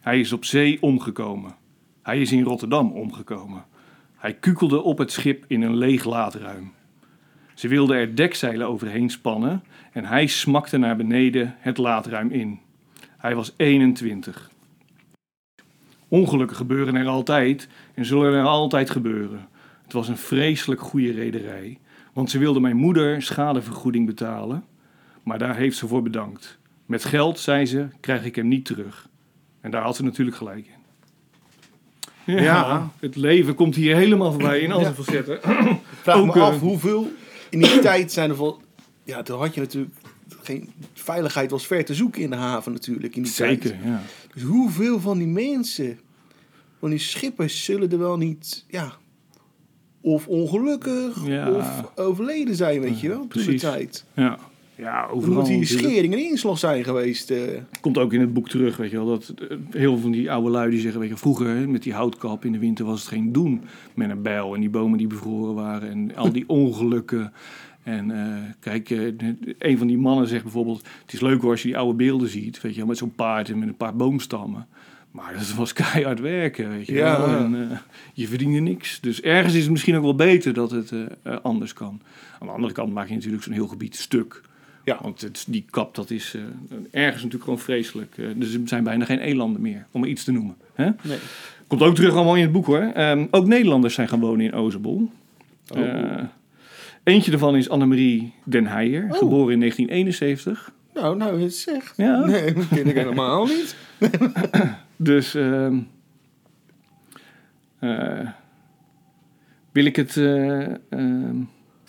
[0.00, 1.54] Hij is op zee omgekomen.
[2.02, 3.64] Hij is in Rotterdam omgekomen.
[4.16, 6.72] Hij kukelde op het schip in een leeg laadruim.
[7.56, 12.60] Ze wilden er dekzeilen overheen spannen en hij smakte naar beneden het laadruim in.
[13.16, 14.50] Hij was 21.
[16.08, 19.48] Ongelukken gebeuren er altijd en zullen er altijd gebeuren.
[19.82, 21.78] Het was een vreselijk goede rederij,
[22.12, 24.64] want ze wilde mijn moeder schadevergoeding betalen,
[25.22, 26.58] maar daar heeft ze voor bedankt.
[26.86, 29.08] Met geld, zei ze, krijg ik hem niet terug.
[29.60, 30.74] En daar had ze natuurlijk gelijk in.
[32.34, 32.90] Ja, Ja.
[33.00, 35.38] het leven komt hier helemaal voorbij in al zijn facetten.
[36.02, 37.10] Vraag Ook, me eh, af hoeveel
[37.50, 38.60] in die tijd zijn er van.
[39.04, 39.94] Ja, toen had je natuurlijk
[40.42, 43.82] geen veiligheid was ver te zoeken in de haven natuurlijk in die Zeker, tijd.
[43.84, 44.02] ja.
[44.34, 45.98] Dus hoeveel van die mensen,
[46.80, 48.92] van die schippers, zullen er wel niet, ja,
[50.00, 51.50] of ongelukkig Ja.
[51.50, 54.04] of overleden zijn, weet je wel, toen de tijd.
[54.14, 54.38] ja.
[54.78, 55.34] Ja, Dan overal.
[55.38, 57.30] moet die schering en inslag zijn geweest.
[57.30, 57.38] eh.
[57.80, 59.06] Komt ook in het boek terug, weet je wel.
[59.06, 61.82] Dat eh, heel veel van die oude lui die zeggen, weet je, vroeger hè, met
[61.82, 63.62] die houtkap in de winter was het geen doen
[63.94, 64.54] met een bijl.
[64.54, 67.32] En die bomen die bevroren waren en al die ongelukken.
[67.82, 68.90] En eh, kijk,
[69.58, 72.28] een van die mannen zegt bijvoorbeeld, het is leuk hoor als je die oude beelden
[72.28, 74.66] ziet, weet je wel, met zo'n paard en met een paar boomstammen.
[75.10, 77.18] Maar dat was keihard werken, weet je Ja.
[77.20, 77.36] wel.
[77.36, 77.76] En, eh,
[78.14, 79.00] je verdiende niks.
[79.00, 80.92] Dus ergens is het misschien ook wel beter dat het
[81.42, 82.00] anders kan.
[82.40, 84.42] Aan de andere kant maak je natuurlijk zo'n heel gebied stuk.
[84.86, 84.98] Ja.
[85.02, 86.42] Want het, die kap, dat is eh,
[86.90, 88.18] ergens natuurlijk gewoon vreselijk.
[88.18, 90.56] Eh, dus er zijn bijna geen elanden meer, om iets te noemen.
[90.74, 90.84] Hè?
[91.02, 91.18] Nee.
[91.66, 92.90] Komt ook terug allemaal in het boek hoor.
[92.94, 95.10] Ehm, ook Nederlanders zijn gaan wonen in Ozebol.
[95.74, 95.78] Oh.
[95.78, 96.22] Eh,
[97.02, 99.18] eentje daarvan is Annemarie Den Heijer, Oh.
[99.18, 100.72] geboren in 1971.
[100.94, 101.96] Nou, nou, het zegt.
[101.96, 102.24] Ja.
[102.24, 103.76] Nee, dat ken ik helemaal niet.
[104.96, 105.78] Dus ehm,
[107.78, 108.28] eh,
[109.72, 111.36] wil ik het eh, ehm,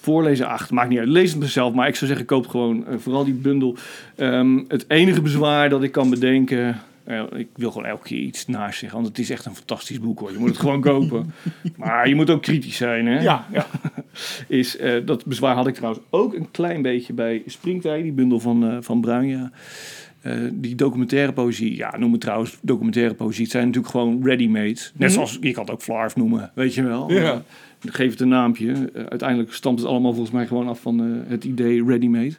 [0.02, 0.48] voorlezen?
[0.48, 1.08] Ach, het maakt niet uit.
[1.08, 3.76] Lees het mezelf, maar ik zou zeggen, koop gewoon eh, vooral die bundel.
[4.16, 6.82] Ehm, het enige bezwaar dat ik kan bedenken...
[7.04, 10.00] eh, ik wil gewoon elke keer iets naast zeggen, want het is echt een fantastisch
[10.00, 10.32] boek hoor.
[10.32, 11.34] Je moet het gewoon kopen.
[11.76, 13.20] Maar je moet ook kritisch zijn, hè?
[13.22, 13.68] Ja, ja.
[14.48, 18.40] is, eh, dat bezwaar had ik trouwens ook een klein beetje bij Springtij, die bundel
[18.40, 19.52] van, van Bruinja.
[20.52, 23.44] Die documentaire poëzie, ja, noem het trouwens documentaire poëzie.
[23.44, 24.80] Het zijn natuurlijk gewoon ready-made.
[24.94, 27.12] Net zoals, je kan het ook Flarf noemen, weet je wel.
[27.12, 27.44] Ja.
[27.82, 28.72] Eh, geef het een naampje.
[28.72, 32.36] Eh, uiteindelijk stamt het allemaal volgens mij gewoon af van eh, het idee ready-made.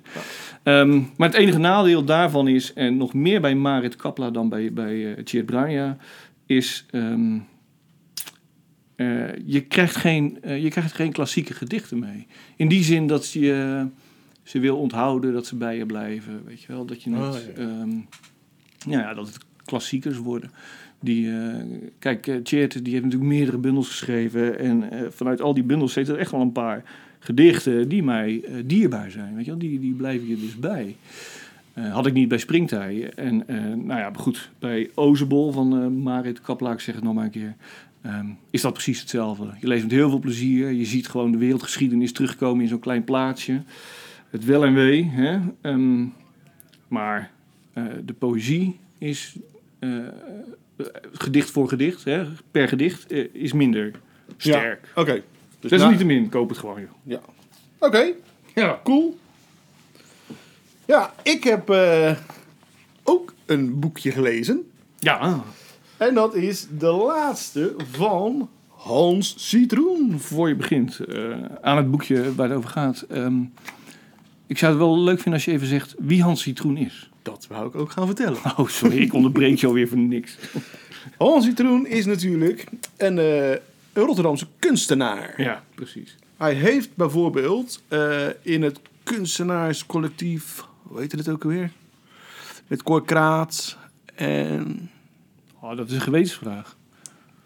[0.63, 4.73] Ehm, maar het enige nadeel daarvan is, en nog meer bij Marit Kapla dan bij,
[4.73, 5.97] bij eh Tjeerd Bruinja,
[6.47, 6.87] is...
[6.91, 7.37] ehm,
[8.99, 12.27] eh, je, krijgt geen, eh, je krijgt geen klassieke gedichten mee.
[12.57, 14.01] In die zin dat je eh,
[14.43, 16.45] ze wil onthouden, dat ze bij je blijven.
[16.45, 17.63] Weet je wel, dat je Oh, ja.
[17.63, 17.91] ehm,
[18.89, 20.51] ja, ja, dat het klassiekers worden.
[21.01, 21.55] Die, eh,
[21.99, 24.59] kijk, uh, die heeft natuurlijk meerdere bundels geschreven.
[24.59, 26.83] En eh, vanuit al die bundels zitten er echt wel een paar
[27.19, 29.35] gedichten die mij dierbaar zijn.
[29.35, 30.97] Weet je wel, die, die blijven je dus bij.
[31.91, 33.13] Had ik niet bij Springtij.
[33.15, 33.45] En
[33.87, 37.57] nou ja, goed, bij Ozebol van Marit Kapla, ik zeg het nog maar een keer.
[38.03, 39.51] ehm, is dat precies hetzelfde.
[39.61, 40.71] Je leest met heel veel plezier.
[40.71, 43.63] Je ziet gewoon de wereldgeschiedenis terugkomen in zo'n klein plaatsje.
[44.31, 45.05] Het wel en wee.
[45.05, 45.39] Hè?
[45.61, 46.05] Ehm,
[46.89, 47.31] maar
[48.05, 49.37] de poëzie is
[51.13, 52.25] gedicht voor gedicht, hè?
[52.51, 53.91] per gedicht, eh, is minder
[54.37, 54.89] sterk.
[54.95, 55.23] Ja, Oké.
[55.61, 56.81] Dus Dus na- niet te min, koop het gewoon.
[56.81, 56.91] Joh.
[57.03, 57.21] Ja.
[57.79, 58.13] Oké.
[58.55, 59.19] Ja, cool.
[60.85, 62.17] Ja, ik heb eh,
[63.03, 64.71] ook een boekje gelezen.
[64.99, 65.43] Ja,
[65.97, 70.19] En dat is de laatste van Hans Citroen.
[70.21, 73.01] voor je begint eh, aan het boekje waar het over gaat.
[73.09, 73.41] ehm,
[74.47, 77.08] ik zou het wel leuk vinden als je even zegt wie Hans Citroen is.
[77.29, 78.39] Dat wou ik ook gaan vertellen.
[78.57, 80.39] Oh, sorry, ik onderbreek je alweer voor niks.
[81.17, 82.65] Hans Citroen is natuurlijk
[82.97, 83.61] een, eh, een
[83.93, 85.43] Rotterdamse kunstenaar.
[85.43, 86.17] Ja, precies.
[86.37, 91.71] Hij heeft bijvoorbeeld eh, in het kunstenaarscollectief, hoe heet het ook alweer?
[92.67, 93.77] Met Cor Kraat
[94.15, 94.91] en...
[95.61, 96.77] Oh, dat is een gewetensvraag.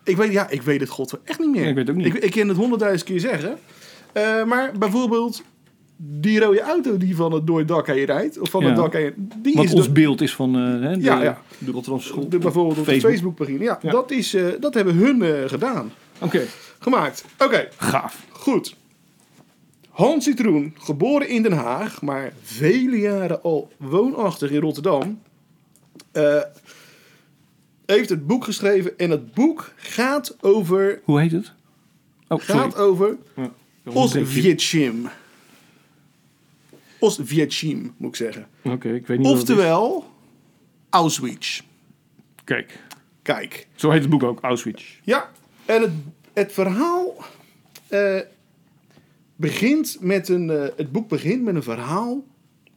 [0.04, 1.68] Ik weet, ja, ik weet het god echt niet meer.
[1.68, 2.14] Ik weet het ook niet.
[2.14, 3.58] Ik, ik kan het honderdduizend keer zeggen.
[4.12, 5.42] Eh, maar bijvoorbeeld
[5.96, 8.66] die rode auto die van het door het dak heen rijdt, of van Ja.
[8.66, 11.22] het dak heen, die Wat is ons de- beeld is van eh, hè, de, Ja,
[11.22, 11.42] ja.
[11.58, 12.28] de Rotterdamse school.
[12.28, 13.02] de, bijvoorbeeld op Facebook.
[13.10, 13.62] de Facebookpagina.
[13.64, 13.90] Ja, Ja.
[13.90, 15.92] Dat, is, eh, dat hebben hun eh, gedaan.
[16.20, 16.42] Oké,
[16.78, 17.24] Gemaakt.
[17.38, 18.26] Oké, gaaf.
[18.30, 18.76] goed.
[19.90, 25.20] Hans Citroen, geboren in Den Haag, maar vele jaren al woonachtig in Rotterdam,
[26.12, 26.40] eh,
[27.86, 28.98] heeft het boek geschreven.
[28.98, 31.52] En het boek gaat over, Hoe heet het?
[32.28, 32.60] Oh, sorry.
[32.60, 33.50] gaat over Ja,
[37.02, 38.46] Oost-Vietchim, moet ik zeggen.
[38.64, 39.26] Oké, ik weet niet.
[39.26, 40.04] Oftewel,
[40.90, 41.62] Auschwitz.
[42.44, 42.78] Kijk,
[43.22, 43.68] Kijk.
[43.74, 44.98] zo heet het boek ook, Auschwitz.
[45.02, 45.30] Ja,
[45.64, 45.90] en het,
[46.32, 47.24] het verhaal
[47.88, 48.20] eh,
[49.36, 50.50] begint met een.
[50.50, 52.24] eh, het boek begint met een verhaal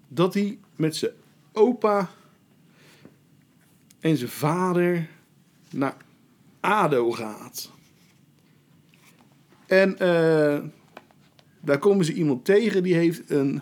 [0.07, 1.11] dat hij met zijn
[1.53, 2.09] opa
[3.99, 5.07] en zijn vader
[5.71, 5.95] naar
[6.59, 7.71] Ado gaat.
[9.65, 10.59] En eh,
[11.61, 13.61] daar komen ze iemand tegen die heeft een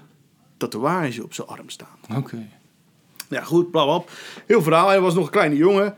[0.70, 1.98] tatoeage op zijn arm staan.
[2.18, 2.48] Oké.
[3.30, 4.04] Ja, goed, bla bla.
[4.46, 4.88] Heel verhaal.
[4.88, 5.96] Hij was nog een kleine jongen.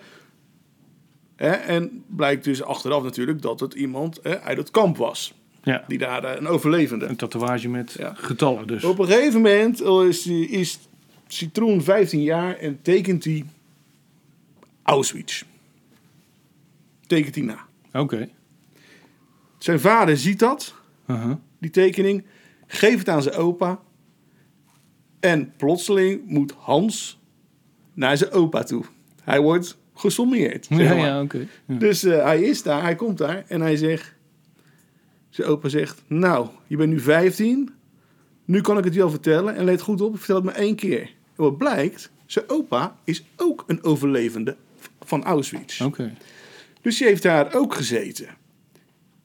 [1.36, 5.34] Hè, en blijkt dus achteraf natuurlijk dat het iemand hè, uit het kamp was.
[5.64, 7.06] Ja, Die daar eh, een overlevende.
[7.06, 8.14] een tatoeage met Ja.
[8.14, 8.84] getallen dus.
[8.84, 10.80] Op een gegeven moment is, is
[11.28, 13.46] Citroen 15 jaar en tekent hij
[14.84, 15.44] Auschwitz.
[17.08, 17.66] Tekent hij na.
[18.02, 18.30] Oké.
[19.58, 20.74] Zijn vader ziet dat,
[21.08, 21.36] Uh-huh.
[21.60, 22.24] die tekening,
[22.68, 23.80] geeft het aan zijn opa.
[25.26, 27.20] En plotseling moet Hans
[27.94, 28.84] naar zijn opa toe.
[29.24, 30.66] Hij wordt gesommeerd.
[30.70, 31.06] zeg Ja, maar.
[31.06, 31.48] ja, oké.
[31.66, 31.76] Ja.
[31.76, 34.14] Dus eh, hij is daar, hij komt daar en hij zegt...
[35.30, 37.74] Zijn opa zegt, nou, je bent nu 15.
[38.46, 40.56] Nu kan ik het je al vertellen en let goed op, ik vertel het maar
[40.56, 41.02] één keer.
[41.02, 44.56] En wat blijkt, zijn opa is ook een overlevende
[45.00, 45.82] van Auschwitz.
[45.82, 46.14] Oké.
[46.82, 48.28] Dus die heeft daar ook gezeten.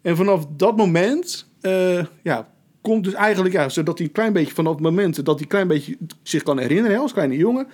[0.03, 2.49] En vanaf dat moment, eh, ja,
[2.81, 5.49] komt dus eigenlijk, ja, zodat hij een klein beetje, vanaf het moment dat hij een
[5.49, 7.67] klein beetje zich kan herinneren, als kleine jongen,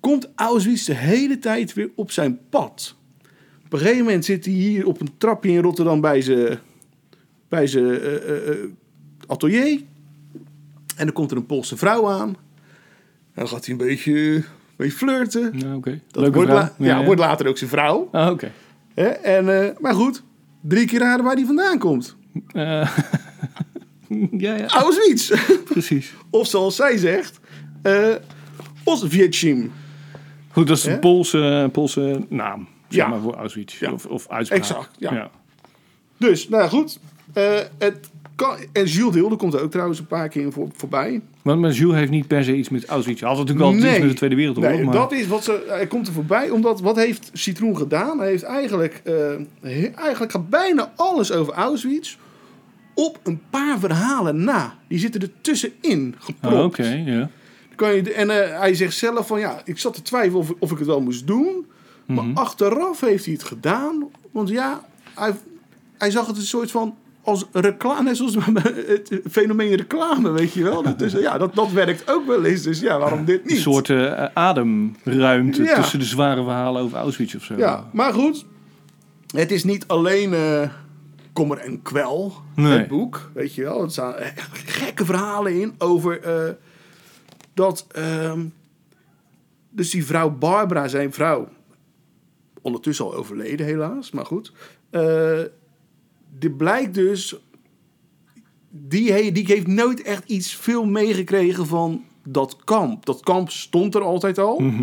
[0.00, 2.96] komt Auschwitz de hele tijd weer op zijn pad.
[3.64, 6.58] Op een gegeven moment zit hij hier op een trapje in Rotterdam bij zijn,
[7.48, 8.56] bij zijn eh, eh, eh,
[9.26, 9.80] atelier.
[10.96, 12.28] En dan komt er een Poolse vrouw aan.
[12.28, 12.36] En
[13.44, 14.44] dan gaat hij een beetje, een
[14.76, 15.52] beetje flirten.
[15.58, 16.00] Ja, oké.
[16.10, 16.62] Dat Leuke wordt, vrouw.
[16.78, 18.08] la- ja, wordt later ook zijn vrouw.
[18.12, 18.52] Ah, oké.
[19.22, 20.22] En, maar goed,
[20.60, 22.16] drie keer raden waar die vandaan komt.
[24.44, 25.32] Ja, ja, Auschwitz.
[25.64, 26.12] precies.
[26.30, 27.40] of zoals zij zegt,
[28.84, 29.72] Oswiecim.
[30.52, 32.68] Goed, dat is een Poolse, Poolse naam.
[32.88, 33.08] Zeg Ja.
[33.08, 33.78] maar voor Auschwitz.
[33.78, 33.92] Ja.
[33.92, 34.60] Of, of uitspraak.
[34.60, 35.30] Exact, ja.
[36.16, 36.98] Dus, nou goed.
[37.32, 40.68] Eh, het kan, en Jules Deelde komt er ook trouwens een paar keer in voor,
[40.76, 41.20] voorbij.
[41.42, 43.20] Want maar Jules heeft niet per se iets met Auschwitz.
[43.20, 44.72] Hij had natuurlijk altijd iets met de Tweede Wereldoorlog.
[44.72, 44.94] nee maar...
[44.94, 45.64] dat is wat ze.
[45.68, 48.18] Hij komt er voorbij, omdat wat heeft Citroen gedaan?
[48.18, 49.00] Hij heeft eigenlijk,
[49.60, 52.16] he- eigenlijk gaat bijna alles over Auschwitz
[53.06, 54.74] op een paar verhalen na.
[54.88, 56.54] Die zitten er tussenin gepropt.
[56.56, 57.28] Ah, Oké, ja.
[57.76, 60.70] Kan je, en eh, hij zegt zelf van ja, ik zat te twijfelen of, of
[60.72, 61.66] ik het wel moest doen.
[62.06, 62.36] Maar Mhm.
[62.36, 64.04] achteraf heeft hij het gedaan.
[64.30, 64.84] Want ja,
[65.14, 65.32] hij,
[65.98, 70.62] hij zag het een soort van als reclame, net zoals het fenomeen reclame, weet je
[70.62, 70.96] wel.
[70.96, 72.62] Dus ja, dat, dat werkt ook wel eens.
[72.62, 73.56] Dus ja, waarom dit niet?
[73.56, 75.74] Een soort eh, ademruimte Ja.
[75.74, 77.54] tussen de zware verhalen over Auschwitz of zo.
[77.56, 78.44] Ja, maar goed.
[79.34, 80.68] Het is niet alleen eh
[81.38, 82.78] kommer en kwel, Nee.
[82.78, 83.30] het boek.
[83.34, 83.82] Weet je wel.
[83.82, 84.14] Er staan
[84.52, 86.52] gekke verhalen in over eh,
[87.54, 87.86] dat...
[87.92, 88.44] ehm,
[89.70, 91.48] dus die vrouw Barbara, zijn vrouw...
[92.62, 94.52] Ondertussen al overleden helaas, maar goed.
[96.38, 97.36] die blijkt dus...
[98.70, 103.06] Die, he- die heeft nooit echt iets veel meegekregen van dat kamp.
[103.06, 104.58] Dat kamp stond er altijd al.
[104.58, 104.82] Mhm.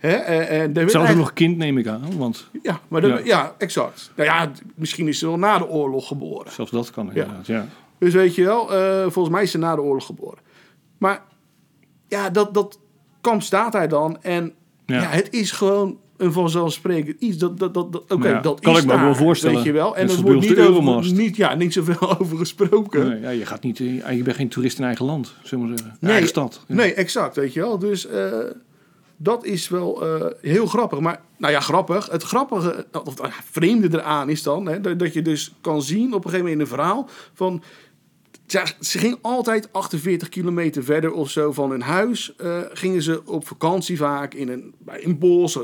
[0.00, 2.02] Hè, eh, eh, Zelfs nog kind neem ik aan.
[2.16, 3.24] Want ja, maar dat- Ja.
[3.24, 3.54] ja.
[3.58, 4.12] exact.
[4.16, 6.52] Nou ja, misschien is ze wel na de oorlog geboren.
[6.52, 7.46] zelfs dat kan inderdaad.
[7.46, 7.66] Ja.
[7.98, 10.38] Dus weet je wel, eh, volgens mij is ze na de oorlog geboren.
[10.98, 11.22] Maar
[12.08, 12.78] ja, dat, dat
[13.20, 14.22] kamp staat daar dan.
[14.22, 14.52] En
[14.86, 15.00] ja.
[15.00, 15.08] Ja.
[15.08, 17.36] het is gewoon een vanzelfsprekend iets.
[17.36, 19.54] Dat, dat, dat, dat, Oké, Ja, dat kan is ik me daar, wel voorstellen.
[19.56, 19.96] Weet je wel.
[19.96, 23.08] En er wordt niet, over, niet, ja, niet zoveel over gesproken.
[23.08, 25.78] Nee, ja, je, gaat niet, je bent geen toerist in eigen land, zullen we maar
[25.78, 25.96] zeggen.
[26.00, 26.64] Nee, eigen stad.
[26.68, 26.74] Ja.
[26.74, 27.78] Nee, exact, weet je wel.
[27.78, 28.06] Dus
[29.22, 31.00] dat is wel eh, heel grappig.
[31.00, 32.08] Maar, nou ja, grappig.
[32.10, 34.66] Het grappige, of het vreemde eraan is dan...
[34.66, 37.08] Hè, dat, je dus kan zien op een gegeven moment in een verhaal...
[37.34, 37.62] van
[38.46, 42.36] ja, ze ging altijd 48 kilometer verder of zo van hun huis.
[42.36, 45.54] eh, gingen ze op vakantie vaak in een, een bos,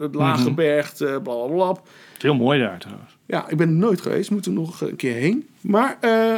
[0.00, 1.68] het laaggebergte, eh bla bla bla.
[1.68, 1.78] Het
[2.16, 3.16] is heel mooi daar trouwens.
[3.26, 5.48] Ja, ik ben er nooit geweest, moet er nog een keer heen.
[5.60, 6.36] Maar eh,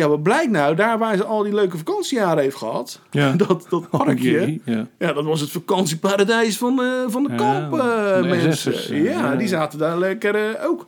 [0.00, 3.32] ja, wat blijkt nou, daar waar ze al die leuke vakantiejaren heeft gehad, Ja.
[3.46, 4.86] dat, dat parkje, ja.
[4.98, 9.02] ja, dat was het vakantieparadijs van, eh, van de Ja, kamp eh, de mensen.
[9.02, 10.86] Ja, die zaten daar lekker eh, ook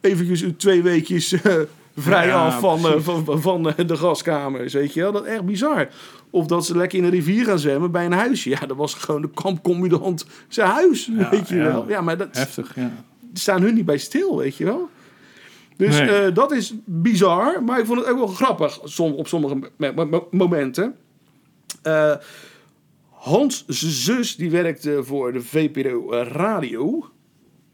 [0.00, 1.54] eventjes twee weekjes eh,
[1.96, 5.12] vrij Ja, af van, van, van, de gaskamers, weet je wel.
[5.12, 5.88] Dat is echt bizar.
[6.30, 8.48] Of dat ze lekker in een rivier gaan zwemmen bij een huisje.
[8.50, 11.64] Ja, dat was gewoon de kampcommandant zijn huis, Ja, weet je ja.
[11.64, 11.84] wel.
[11.88, 12.92] Ja, maar dat Heftig, ja.
[13.32, 14.88] staan hun niet bij stil, weet je wel.
[15.76, 16.08] Dus Nee.
[16.10, 19.92] eh, dat is bizar, maar ik vond het ook wel grappig som, op sommige me-
[19.92, 20.96] me- me- momenten.
[21.82, 22.14] Eh,
[23.10, 27.08] Hans' zus die werkte voor de VPRO Radio.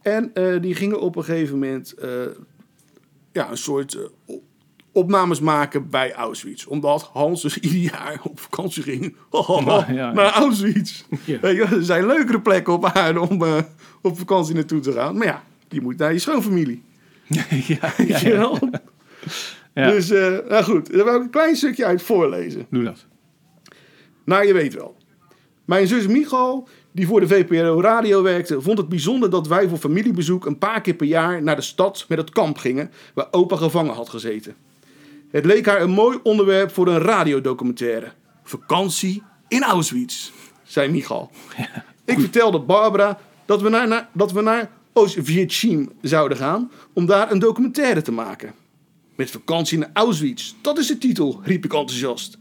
[0.03, 1.95] En eh, die gingen op een gegeven moment
[3.33, 4.43] ja, een soort op-
[4.93, 6.65] opnames maken bij Auschwitz.
[6.67, 9.17] Omdat Hans dus ieder jaar op vakantie ging
[9.67, 10.13] Ja, ja.
[10.13, 11.05] naar Auschwitz.
[11.43, 13.43] Er zijn leukere plekken op aarde om
[14.03, 15.17] op vakantie naartoe te gaan.
[15.17, 16.83] Maar ja, je moet naar je schoonfamilie.
[17.67, 18.59] ja, ja?
[19.75, 19.91] Ja.
[19.91, 22.67] Dus, eh, nou goed, daar wil ik een klein stukje uit voorlezen.
[22.71, 23.07] Doe dat.
[24.25, 24.97] Nou, je weet wel.
[25.65, 29.79] Mijn zus Michal, die voor de VPRO Radio werkte, vond het bijzonder dat wij voor
[29.79, 33.57] familiebezoek een paar keer per jaar naar de stad met het kamp gingen, waar opa
[33.57, 34.55] gevangen had gezeten.
[35.31, 38.13] Het leek haar een mooi onderwerp voor een radiodocumentaire.
[38.43, 40.31] Vakantie in Auschwitz,
[40.63, 41.31] zei Michal.
[42.05, 47.31] Ik vertelde Barbara dat we naar, naar, dat we naar Oost-Vietchim zouden gaan om daar
[47.31, 48.55] een documentaire te maken.
[49.17, 52.39] Met vakantie in Auschwitz, dat is de titel, riep ik enthousiast.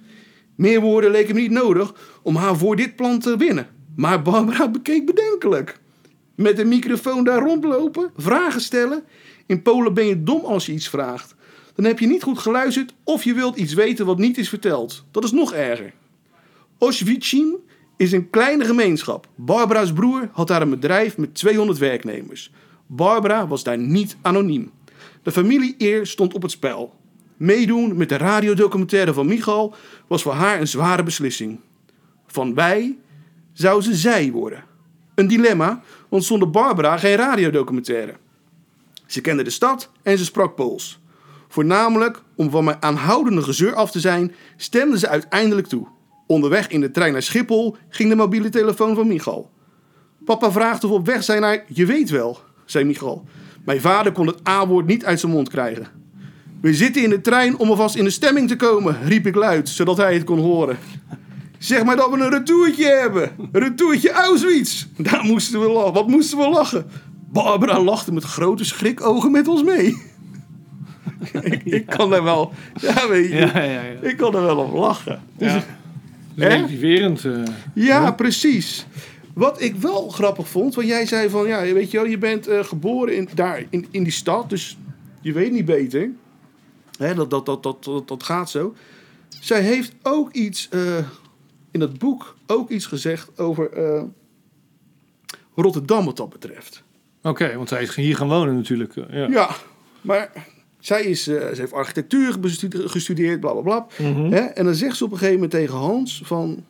[0.55, 3.67] Meer woorden leken me niet nodig om haar voor dit plan te winnen.
[3.95, 5.79] Maar Barbara bekeek bedenkelijk.
[6.35, 9.03] Met een microfoon daar rondlopen, vragen stellen.
[9.45, 11.35] In Polen ben je dom als je iets vraagt.
[11.75, 15.05] Dan heb je niet goed geluisterd of je wilt iets weten wat niet is verteld.
[15.11, 15.93] Dat is nog erger.
[16.77, 17.55] Oswiecim
[17.99, 19.27] is een kleine gemeenschap.
[19.35, 22.51] Barbara's broer had daar een bedrijf met 200 werknemers.
[22.87, 24.71] Barbara was daar niet anoniem.
[25.23, 26.93] De familie-eer stond op het spel.
[27.37, 29.75] Meedoen met de radiodocumentaire van Michal
[30.07, 31.59] was voor haar een zware beslissing.
[32.27, 32.97] Van wij
[33.53, 34.63] zou ze zij worden.
[35.15, 38.15] Een dilemma, want zonder Barbara geen radiodocumentaire.
[39.05, 40.99] Ze kende de stad en ze sprak Pools.
[41.47, 45.87] Voornamelijk om van mijn aanhoudende gezeur af te zijn, stemde ze uiteindelijk toe.
[46.31, 49.49] Onderweg in de trein naar Schiphol ging de mobiele telefoon van Michal.
[50.25, 53.23] Papa vraagt of we op weg zijn naar je weet wel, zei Michal.
[53.65, 55.87] Mijn vader kon het A-woord niet uit zijn mond krijgen.
[56.61, 59.69] We zitten in de trein om alvast in de stemming te komen, riep ik luid,
[59.69, 60.77] zodat hij het kon horen.
[61.57, 63.31] Zeg maar dat we een retourtje hebben.
[63.51, 64.85] Een retourtje Auschwitz.
[64.97, 65.93] Daar moesten we lachen.
[65.93, 66.85] Wat moesten we lachen?
[67.31, 70.01] Barbara lachte met grote schrikogen met ons mee.
[71.41, 72.53] ik, ik kan daar wel...
[72.81, 73.35] Ja, weet je.
[73.35, 74.01] Ja, ja, ja.
[74.01, 75.21] Ik kan er wel op lachen.
[75.37, 75.53] Dus,
[76.39, 77.25] Motiverend.
[77.25, 77.43] eh.
[77.73, 78.85] ja, precies.
[79.33, 82.47] Wat ik wel grappig vond, want jij zei van, ja, weet je wel, je bent
[82.47, 84.77] eh, geboren in, daar in, in die stad, dus
[85.21, 86.09] je weet niet beter.
[86.97, 88.75] Hè, dat, dat, dat, dat, dat, dat gaat zo.
[89.39, 90.97] Zij heeft ook iets eh,
[91.71, 93.69] in dat boek ook iets gezegd over
[95.55, 96.83] Rotterdam wat dat betreft.
[97.21, 98.93] Oké, want zij is hier gaan wonen natuurlijk.
[98.95, 99.27] Ja.
[99.29, 99.49] Ja,
[100.01, 100.31] maar
[100.79, 102.37] zij is, eh, ze heeft architectuur
[102.71, 103.87] gestudeerd, bla bla bla.
[104.07, 104.33] Mhm.
[104.33, 106.63] En dan zegt ze op een gegeven moment tegen Hans van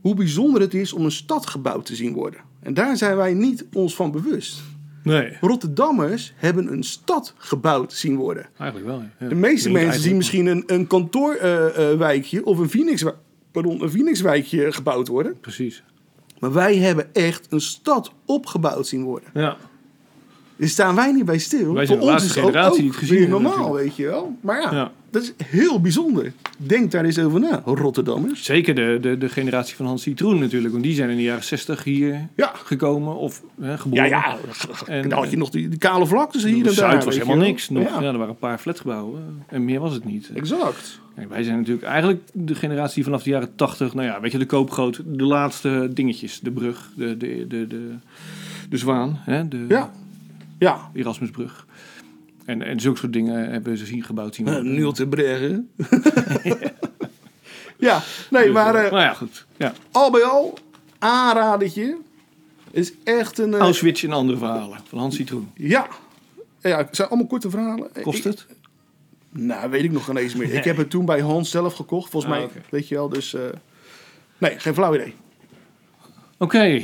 [0.00, 2.40] hoe bijzonder het is om een stad gebouwd te zien worden.
[2.62, 4.62] En daar zijn wij niet ons van bewust.
[5.02, 8.46] Nee, Rotterdammers hebben een stad gebouwd zien worden.
[8.58, 9.02] eigenlijk wel.
[9.18, 9.28] ja.
[9.28, 13.04] De meeste mensen eigenlijk zien misschien een, een kantoorwijkje of een, Phoenix,
[13.52, 15.40] pardon, een Phoenixwijkje gebouwd worden.
[15.40, 15.82] Precies.
[16.38, 19.30] Maar wij hebben echt een stad opgebouwd zien worden.
[19.34, 19.56] Ja.
[20.58, 21.72] Daar staan wij niet bij stil.
[21.72, 23.82] Wij zijn Voor de ons laatste is het generatie ook, ook gezien weer normaal, natuurlijk.
[23.84, 24.36] weet je wel.
[24.40, 24.90] Maar ja, Ja.
[25.10, 26.32] dat is heel bijzonder.
[26.56, 28.44] Denk daar eens over na, Rotterdammers.
[28.44, 30.72] Zeker de, de, de generatie van Hans Citroen natuurlijk.
[30.72, 32.50] Want die zijn in de jaren 60 hier Ja.
[32.54, 34.08] gekomen of hè, Ja, geboren.
[34.08, 34.36] ja.
[34.86, 36.72] En, dan had je nog die, die kale vlaktes hier en daar.
[36.72, 37.46] Zuid was weet je helemaal wel.
[37.48, 37.68] niks.
[37.68, 38.00] Nog, ja.
[38.00, 39.44] Ja, er waren een paar flatgebouwen.
[39.48, 40.30] En meer was het niet.
[40.34, 41.00] exact.
[41.14, 44.38] Kijk, wij zijn natuurlijk eigenlijk de generatie vanaf de jaren 80, nou ja, weet je,
[44.38, 47.94] de koopgroot, de laatste dingetjes, de brug, de, de, de, de,
[48.68, 49.90] de zwaan, hè, de Ja.
[50.58, 50.90] Ja.
[50.94, 51.66] Erasmusbrug.
[52.44, 54.60] En, en zulke soort dingen hebben ze zien gebouwd zien Uh.
[54.60, 55.70] Niel te Breggen.
[57.78, 59.46] ja, nee, Dus, maar eh, eh, nou ja, goed.
[59.56, 59.72] Ja.
[59.90, 60.58] al bij al,
[60.98, 61.96] aanradertje.
[62.70, 63.54] Is echt een...
[63.54, 65.50] eh, Auschwitz en andere verhalen van Hans Citroen.
[65.54, 65.86] ja.
[66.60, 67.88] Ja, het zijn allemaal korte verhalen.
[68.02, 68.46] Kost Ik- het?
[69.30, 70.54] Nou, weet ik nog geen eens meer.
[70.54, 72.48] Ik heb het toen bij Hans zelf gekocht, volgens Ah, mij.
[72.70, 73.36] Weet je wel, dus...
[74.38, 75.14] nee, geen flauw idee.
[76.38, 76.82] Oké,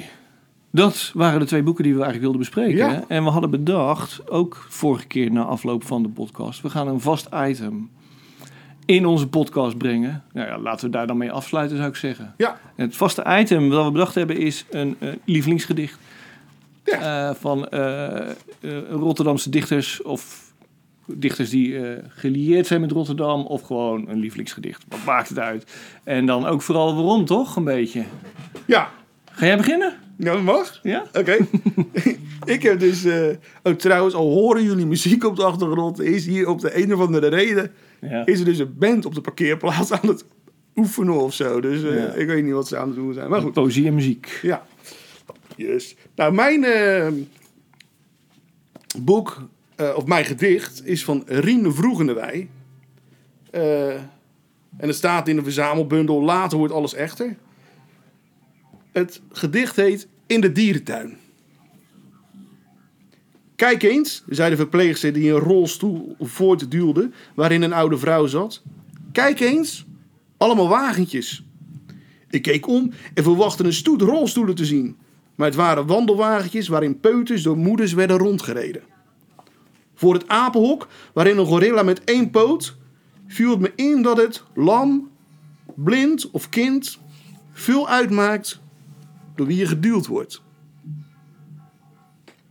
[0.75, 2.93] dat waren de twee boeken die we eigenlijk wilden bespreken.
[2.93, 3.05] Ja.
[3.09, 7.01] En we hadden bedacht, ook vorige keer na afloop van de podcast, we gaan een
[7.01, 7.91] vast item
[8.85, 10.25] in onze podcast brengen.
[10.33, 12.35] Nou ja, laten we daar dan mee afsluiten, zou ik zeggen.
[12.37, 15.99] Ja, het vaste item dat we bedacht hebben is een eh, lievelingsgedicht
[16.85, 17.29] Ja.
[17.29, 18.31] Eh, van eh,
[18.91, 20.53] Rotterdamse dichters of
[21.07, 24.85] dichters die gelieerd zijn met Rotterdam of gewoon een lievelingsgedicht.
[24.89, 25.77] Wat maakt het uit?
[26.05, 27.57] En dan ook vooral waarom, toch?
[27.57, 28.05] Een beetje.
[28.67, 28.91] ja.
[29.33, 30.04] Ga jij beginnen?
[30.17, 30.81] Ja, dat mag.
[30.83, 31.07] Ja?
[31.13, 31.37] Oké.
[32.55, 33.05] ik heb dus...
[33.05, 33.29] eh
[33.63, 36.01] oh, trouwens, al horen jullie muziek op de achtergrond...
[36.01, 37.73] is hier op de een of andere reden...
[38.01, 38.27] Ja.
[38.27, 40.25] is er dus een band op de parkeerplaats aan het
[40.77, 41.61] oefenen of zo.
[41.61, 42.13] Dus eh, Ja.
[42.13, 43.31] ik weet niet wat ze aan het doen zijn.
[43.31, 43.53] Maar goed.
[43.53, 44.39] Poëzie en muziek.
[44.43, 44.67] Ja.
[45.57, 45.97] Yes.
[46.15, 47.09] Nou, mijn eh,
[48.99, 49.49] boek,
[49.95, 52.49] of mijn gedicht, is van Rien Vroegendewij.
[53.51, 53.95] Eh
[54.77, 57.37] en het staat in de verzamelbundel Later wordt alles echter.
[58.95, 61.17] Het gedicht heet In de dierentuin.
[63.57, 68.63] Kijk eens, zei de verpleegster die een rolstoel voortduwde waarin een oude vrouw zat.
[69.13, 69.87] Kijk eens,
[70.37, 71.45] allemaal wagentjes.
[72.31, 74.97] Ik keek om en verwachtte een stoet rolstoelen te zien.
[75.35, 78.83] Maar het waren wandelwagentjes waarin peuters door moeders werden rondgereden.
[79.95, 82.77] Voor het apenhok, waarin een gorilla met één poot,
[83.27, 85.11] viel het me in dat het lam,
[85.75, 86.99] blind of kind
[87.53, 88.63] veel uitmaakt
[89.35, 90.43] door wie je geduwd wordt.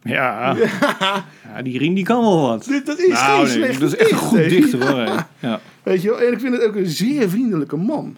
[0.04, 0.56] Ja.
[1.54, 2.82] ja, die Rien die kan wel wat.
[2.86, 5.26] Dat is Nou, geen slecht dat is echt een goed dichter hoor.
[5.40, 5.60] Ja.
[5.84, 6.22] Weet je wel?
[6.22, 8.18] En ik vind het ook een zeer vriendelijke man.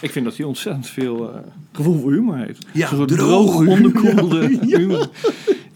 [0.00, 1.40] Ik vind dat hij ontzettend veel eh,
[1.72, 2.66] gevoel voor humor heeft.
[2.72, 5.08] Ja, droge droog, onderkoelde humor.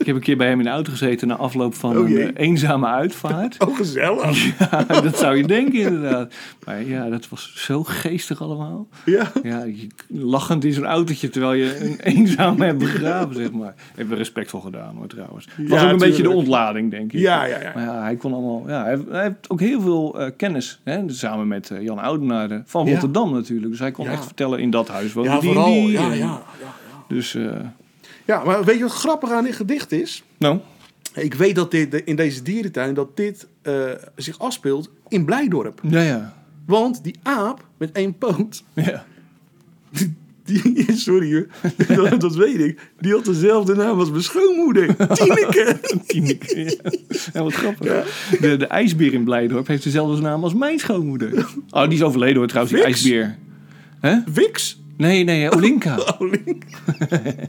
[0.01, 0.07] Ja.
[0.07, 2.35] Ik heb een keer bij hem in de auto gezeten na afloop van Oh, een
[2.35, 3.57] eh, eenzame uitvaart.
[3.67, 4.39] Oh, gezellig.
[4.71, 6.35] Ja, dat zou je denken inderdaad.
[6.65, 8.89] Maar ja, dat was zo geestig allemaal.
[9.05, 9.33] Ja.
[9.43, 9.65] Ja,
[10.09, 13.75] lachend in zo'n autootje terwijl je een eenzaam hebt begraven, zeg maar.
[13.89, 15.49] Hebben we respectvol gedaan hoor, trouwens.
[15.53, 17.21] Het was Ja, ook een beetje de ontlading, denk ik.
[17.21, 17.73] Ja, ja, ja.
[17.75, 18.65] Maar ja, hij kon allemaal...
[18.69, 22.63] Ja, hij, hij heeft ook heel veel eh, kennis, hè, samen met eh, Jan Oudenaarde,
[22.67, 22.91] van Ja.
[22.93, 23.71] Rotterdam natuurlijk.
[23.71, 24.11] Dus hij kon Ja.
[24.11, 25.73] echt vertellen, in dat huis woonde Ja, die vooral.
[25.73, 25.91] die.
[25.91, 26.43] Ja, En ja,
[27.09, 27.39] Dus,
[28.31, 30.23] ja, maar weet je wat grappig aan dit gedicht is?
[30.39, 30.59] nou,
[31.15, 33.75] Ik weet dat dit, in deze dierentuin dat dit eh,
[34.17, 35.81] zich afspeelt in Blijdorp.
[35.89, 36.35] Ja, ja.
[36.67, 39.05] Want die aap met één poot, ja.
[40.45, 41.47] die, sorry hoor,
[42.11, 44.97] dat, dat weet ik, die had dezelfde naam als mijn schoonmoeder.
[45.17, 45.81] Tineke.
[46.07, 46.91] Tineke, ja.
[47.33, 47.87] Ja, wat grappig.
[48.41, 51.47] De, de ijsbeer in Blijdorp heeft dezelfde naam als mijn schoonmoeder.
[51.71, 52.95] Oh, die is overleden hoor trouwens, die Wix?
[53.01, 53.39] ijsbeer.
[54.01, 54.19] Hè?
[54.33, 54.80] Wix.
[55.01, 55.99] Nee, nee, Olinka.
[56.19, 56.65] Link.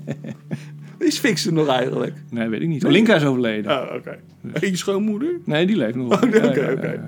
[0.99, 2.13] Is Fix er nog eigenlijk?
[2.29, 2.85] Nee, weet ik niet.
[2.85, 3.71] Olinka is overleden.
[3.71, 4.17] Oh, oké.
[4.53, 5.39] Eén schoonmoeder?
[5.45, 6.07] Nee, die leeft nog.
[6.07, 6.17] wel.
[6.41, 7.03] Oh, oké, oké.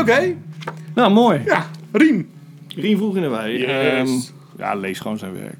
[0.00, 0.34] Oké.
[0.94, 1.40] Nou, mooi.
[1.44, 2.28] Ja, Rien.
[2.76, 3.58] Rien vroeg in de wei.
[3.58, 3.66] Yes.
[3.68, 4.08] Ehm,
[4.58, 5.58] ja, lees gewoon zijn werk.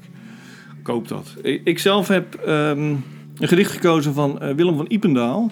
[0.83, 1.35] Koop dat.
[1.41, 2.79] Ik, ik zelf heb ehm,
[3.37, 5.51] een gedicht gekozen van eh, Willem van Ipendaal.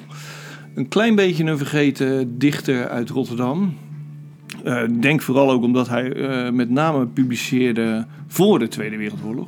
[0.75, 3.77] Een klein beetje een vergeten dichter uit Rotterdam.
[4.63, 9.47] Eh, Ik denk vooral ook omdat hij eh, met name publiceerde voor de Tweede Wereldoorlog.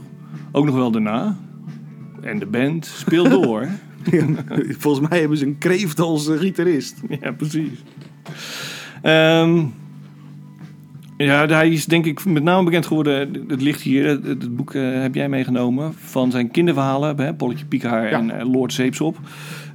[0.51, 1.37] Ook nog wel daarna.
[2.21, 3.67] En de band speelt door.
[4.79, 7.01] Volgens mij hebben ze een kreeft als eh, gitarist.
[7.21, 7.83] Ja, precies.
[9.01, 9.61] Ehm,
[11.17, 13.43] ja, hij is denk ik met name bekend geworden.
[13.47, 15.93] Het ligt hier, het, het boek eh, heb jij meegenomen.
[15.93, 18.17] Van zijn kinderverhalen, hè, Polletje Piekhaar Ja.
[18.17, 19.17] en eh, Lord Zeepsop.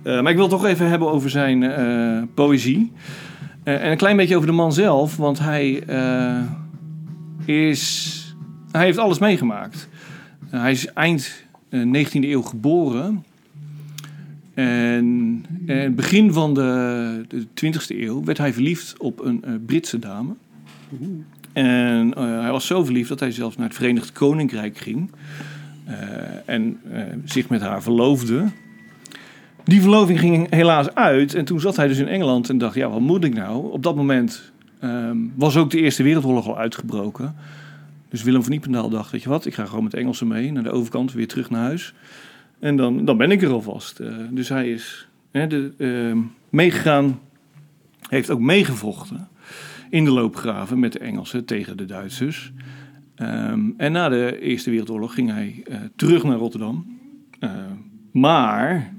[0.02, 2.92] Eh, maar ik wil het toch even hebben over zijn eh, poëzie.
[3.64, 5.16] Eh, en een klein beetje over de man zelf.
[5.16, 6.42] Want hij eh,
[7.44, 8.12] is...
[8.70, 9.88] Hij heeft alles meegemaakt.
[10.50, 13.24] Eh, hij is eind eh, 19e eeuw geboren.
[14.54, 20.34] En het begin van de, de 20e eeuw werd hij verliefd op een Britse dame.
[21.52, 25.10] En hij was zo verliefd dat hij zelfs naar het Verenigd Koninkrijk ging.
[26.46, 26.80] en
[27.24, 28.44] zich met haar verloofde.
[29.64, 31.34] Die verloving ging helaas uit.
[31.34, 33.72] En toen zat hij dus in Engeland en dacht: ja, wat moet ik nou?
[33.72, 37.34] Op dat moment ehm, was ook de Eerste Wereldoorlog al uitgebroken.
[38.08, 40.62] Dus Willem van Niependaal dacht: weet je wat, ik ga gewoon met Engelsen mee naar
[40.62, 41.94] de overkant, weer terug naar huis.
[42.58, 44.00] En dan, dan ben ik er alvast.
[44.00, 46.18] Eh, dus hij is de, ehm,
[46.50, 47.20] meegegaan,
[48.08, 49.28] heeft ook meegevochten
[49.90, 52.52] in de loopgraven met de Engelsen tegen de Duitsers.
[53.14, 56.92] Ehm, en na de Eerste Wereldoorlog ging hij eh, terug naar Rotterdam.
[58.12, 58.93] Maar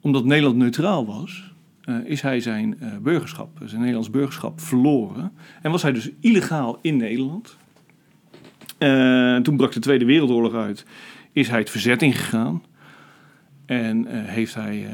[0.00, 5.32] omdat Nederland neutraal was, eh, is hij zijn eh, burgerschap, zijn Nederlands burgerschap verloren.
[5.62, 7.56] En was hij dus illegaal in Nederland.
[8.78, 10.84] Eh, toen brak de Tweede Wereldoorlog uit,
[11.32, 12.62] is hij het verzet ingegaan.
[13.66, 14.86] En heeft hij,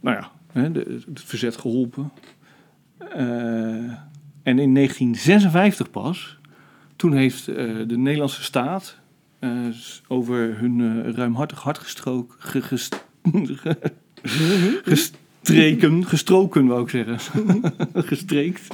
[0.00, 0.30] nou ja,
[0.62, 2.10] het verzet geholpen.
[2.98, 3.24] Eh,
[4.42, 6.38] en in 1956 pas,
[6.96, 8.98] toen heeft de Nederlandse staat
[10.08, 13.92] over hun ruimhartig hart gestrook, ge- gest- ge-
[14.84, 17.18] gestreken, gestroken wou ik zeggen,
[17.94, 18.66] gestreekt.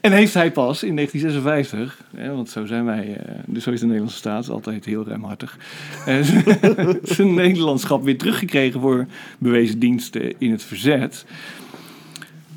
[0.00, 3.78] En heeft hij pas in 1956, hè, want zo zijn wij, eh, dus zo is
[3.80, 5.58] de Nederlandse staat altijd heel ruimhartig,
[6.06, 6.16] eh,
[7.02, 9.06] zijn Nederlandschap weer teruggekregen voor
[9.38, 11.24] bewezen diensten in het verzet.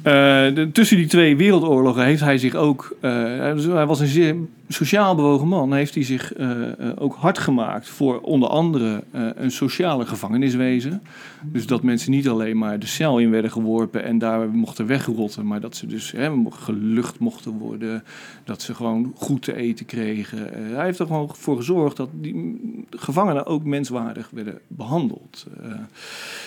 [0.01, 0.13] Eh,
[0.53, 2.95] de- tussen die twee wereldoorlogen heeft hij zich ook.
[3.01, 4.35] hij was- hij was een zeer
[4.73, 5.73] sociaal bewogen man.
[5.73, 11.01] Heeft hij zich eh, eh, ook hard gemaakt voor onder andere eh, een sociale gevangeniswezen.
[11.41, 15.47] Dus dat mensen niet alleen maar de cel in werden geworpen en daar mochten wegrotten,
[15.47, 18.03] maar dat ze dus hè, gelucht mochten worden.
[18.43, 20.37] Dat ze gewoon goed te eten kregen.
[20.73, 25.45] Hij heeft er gewoon voor gezorgd dat die mm, gevangenen ook menswaardig werden behandeld.
[25.63, 25.71] Eh,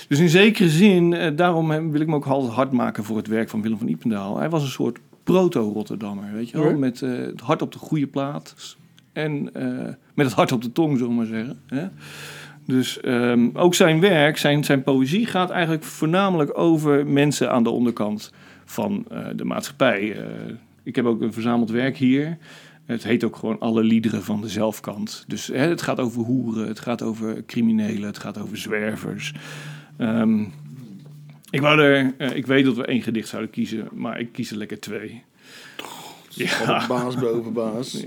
[0.09, 3.49] dus in zekere zin, daarom wil ik me ook altijd hard maken voor het werk
[3.49, 4.39] van Willem van Ipendaal.
[4.39, 6.79] Hij was een soort proto-Rotterdammer, weet je wel?
[6.79, 8.77] Met eh, het hart op de goede plaats
[9.13, 11.59] en eh, met het hart op de tong, zullen we maar zeggen.
[11.67, 11.87] Hè?
[12.65, 17.71] Dus ehm, ook zijn werk, zijn, zijn poëzie gaat eigenlijk voornamelijk over mensen aan de
[17.71, 18.33] onderkant
[18.65, 20.17] van eh, de maatschappij.
[20.83, 22.39] Ik heb ook een verzameld werk hier.
[22.85, 25.25] Het heet ook gewoon Alle liederen van de zelfkant.
[25.27, 29.35] Dus hè, het gaat over hoeren, het gaat over criminelen, het gaat over zwervers.
[29.97, 30.45] Ehm,
[31.51, 34.51] ik, wou er, eh, ik weet dat we één gedicht zouden kiezen, maar ik kies
[34.51, 35.23] er lekker twee.
[36.29, 36.87] Ja.
[36.87, 38.05] Baas boven baas.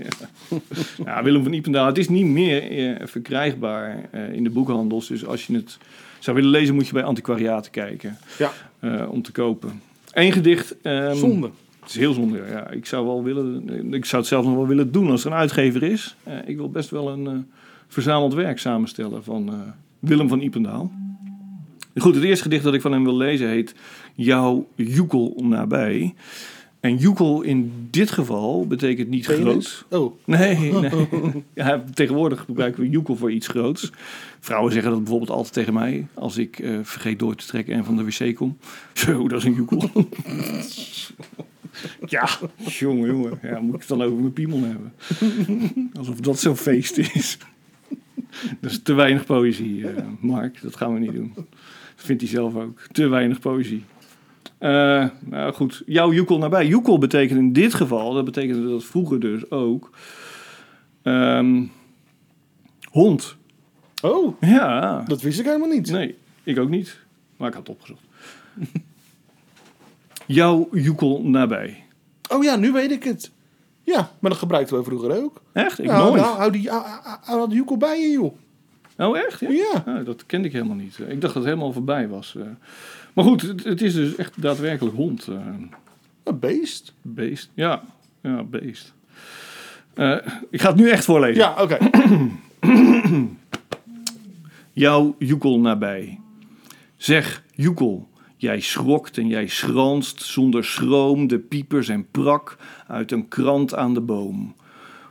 [1.04, 5.08] Ja, Willem van Ipendaal, het is niet meer eh, verkrijgbaar eh, in de boekhandels.
[5.08, 5.78] Dus als je het
[6.18, 9.06] zou willen lezen, moet je bij antiquariaten kijken Ja.
[9.06, 9.82] om te kopen.
[10.12, 10.80] Eén gedicht.
[10.82, 11.50] ehm, Zonde.
[11.80, 12.42] Het is heel zonde.
[12.50, 13.68] Ja, ik zou wel willen.
[13.94, 16.16] Ik zou het zelf nog wel willen doen als er een uitgever is.
[16.46, 17.50] Ik wil best wel een
[17.88, 20.92] verzameld werk samenstellen van Willem van Ipendaal.
[21.96, 23.74] Goed, het eerste gedicht dat ik van hem wil lezen heet
[24.14, 26.14] Jouw Joekel nabij.
[26.80, 29.86] En joekel in dit geval betekent niet groot.
[29.90, 31.08] Oh, Nee, nee.
[31.54, 33.92] Ja, tegenwoordig gebruiken we joekel voor iets groots.
[34.40, 37.84] Vrouwen zeggen dat bijvoorbeeld altijd tegen mij als ik eh, vergeet door te trekken en
[37.84, 38.58] van de wc kom.
[38.92, 39.90] Zo, dat is een joekel.
[42.06, 43.38] ja, jongen, jongen.
[43.42, 44.92] Ja, moet ik het dan over mijn piemel hebben?
[45.98, 47.38] Alsof dat zo'n feest is.
[48.60, 50.62] Dat is te weinig poëzie, eh, Mark.
[50.62, 51.34] Dat gaan we niet doen.
[52.02, 52.80] Vindt hij zelf ook.
[52.92, 53.84] Te weinig poëzie.
[54.58, 56.66] Eh, nou goed, jouw joekel nabij.
[56.66, 59.90] Joekel betekent in dit geval, dat betekende dat vroeger dus ook,
[61.02, 61.64] ehm,
[62.90, 63.36] hond.
[64.02, 65.90] Oh, Ja, dat wist ik helemaal niet.
[65.90, 66.98] nee, ik ook niet,
[67.36, 68.02] maar ik had het opgezocht.
[70.26, 71.84] jouw joekel nabij.
[72.30, 73.30] Oh ja, nu weet ik het.
[73.82, 75.42] Ja, maar dat gebruikten we vroeger ook.
[75.52, 75.78] Echt?
[75.78, 76.20] Ik Ja, nooit.
[76.22, 78.34] nou, hou, die, hou, hou- hou joekel bij je, joh.
[79.08, 79.40] Oh, echt?
[79.40, 79.48] Ja?
[79.50, 79.82] Ja.
[79.86, 80.98] Ah, dat kende ik helemaal niet.
[80.98, 82.34] Ik dacht dat het helemaal voorbij was.
[82.36, 82.42] eh.
[83.14, 85.26] Maar goed, het, het is dus echt daadwerkelijk hond.
[85.26, 85.34] eh,
[86.24, 86.94] Een beest.
[87.02, 87.50] beest.
[87.54, 87.82] Ja,
[88.22, 88.94] ja beest.
[89.94, 90.16] Eh,
[90.50, 91.42] ik ga het nu echt voorlezen.
[91.42, 91.78] Ja, oké.
[94.72, 96.20] Jouw joekel nabij.
[96.96, 103.28] Zeg, joekel, jij schrokt en jij schranst zonder schroom de piepers en prak uit een
[103.28, 104.54] krant aan de boom.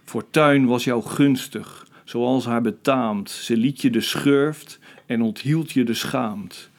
[0.03, 3.29] Fortuin was jou gunstig, zoals haar betaamt.
[3.29, 6.69] Ze liet je de schurft en onthield je de schaamt.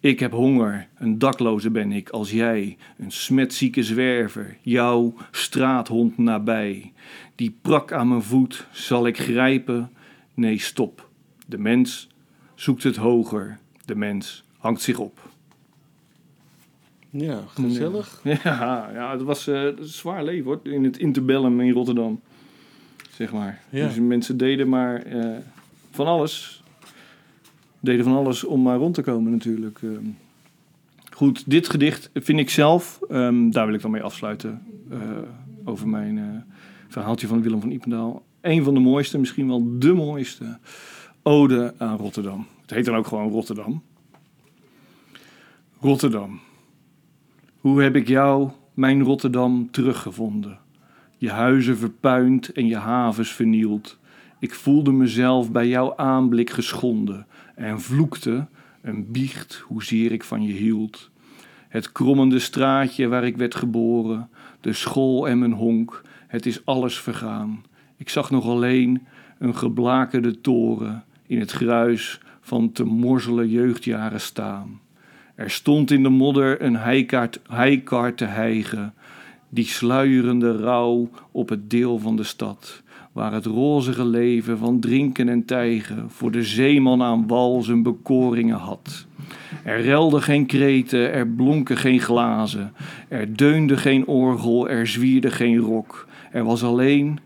[0.00, 6.92] Ik heb honger, een dakloze ben ik als jij, een smetzieke zwerver, jouw straathond nabij.
[7.34, 9.90] Die prak aan mijn voet, zal ik grijpen?
[10.34, 11.08] Nee, stop.
[11.46, 12.08] De mens
[12.54, 15.28] zoekt het hoger, de mens hangt zich op.
[17.10, 18.20] Ja, gezellig.
[18.44, 22.20] Ja, ja het was eh, een zwaar leven hoor, in het interbellum in Rotterdam.
[23.20, 23.60] Zeg maar.
[23.70, 23.86] Ja.
[23.86, 25.36] Dus mensen deden maar eh,
[25.90, 26.62] van alles.
[27.80, 29.78] Deden van alles om maar rond te komen natuurlijk.
[29.82, 30.04] Ehm.
[31.12, 34.98] Goed, dit gedicht vind ik zelf, ehm, daar wil ik dan mee afsluiten, eh,
[35.64, 36.24] over mijn eh,
[36.88, 38.22] verhaaltje van Willem van Ipendaal.
[38.40, 40.58] Een van de mooiste, misschien wel de mooiste
[41.22, 42.46] ode aan Rotterdam.
[42.60, 43.82] Het heet dan ook gewoon Rotterdam.
[45.80, 46.40] Rotterdam.
[47.58, 50.58] Hoe heb ik jou, mijn Rotterdam, teruggevonden?
[51.20, 53.98] Je huizen verpuind en je havens vernield.
[54.38, 58.46] Ik voelde mezelf bij jouw aanblik geschonden en vloekte,
[58.82, 61.10] een biecht, hoezeer ik van je hield.
[61.68, 64.28] Het krommende straatje waar ik werd geboren,
[64.60, 67.64] de school en mijn honk, het is alles vergaan.
[67.96, 69.06] Ik zag nog alleen
[69.38, 74.80] een geblakerde toren in het gruis van te morzele jeugdjaren staan.
[75.34, 78.94] Er stond in de modder een heikaart, heikar te hijgen,
[79.50, 82.82] die sluierende rouw op het deel van de stad,
[83.12, 88.58] waar het rozige leven van drinken en tijgen voor de zeeman aan wal zijn bekoringen
[88.58, 89.06] had.
[89.64, 92.72] Er relden geen kreten, er blonken geen glazen,
[93.08, 96.06] er deunde geen orgel, er zwierde geen rok.
[96.32, 97.18] Er was alleen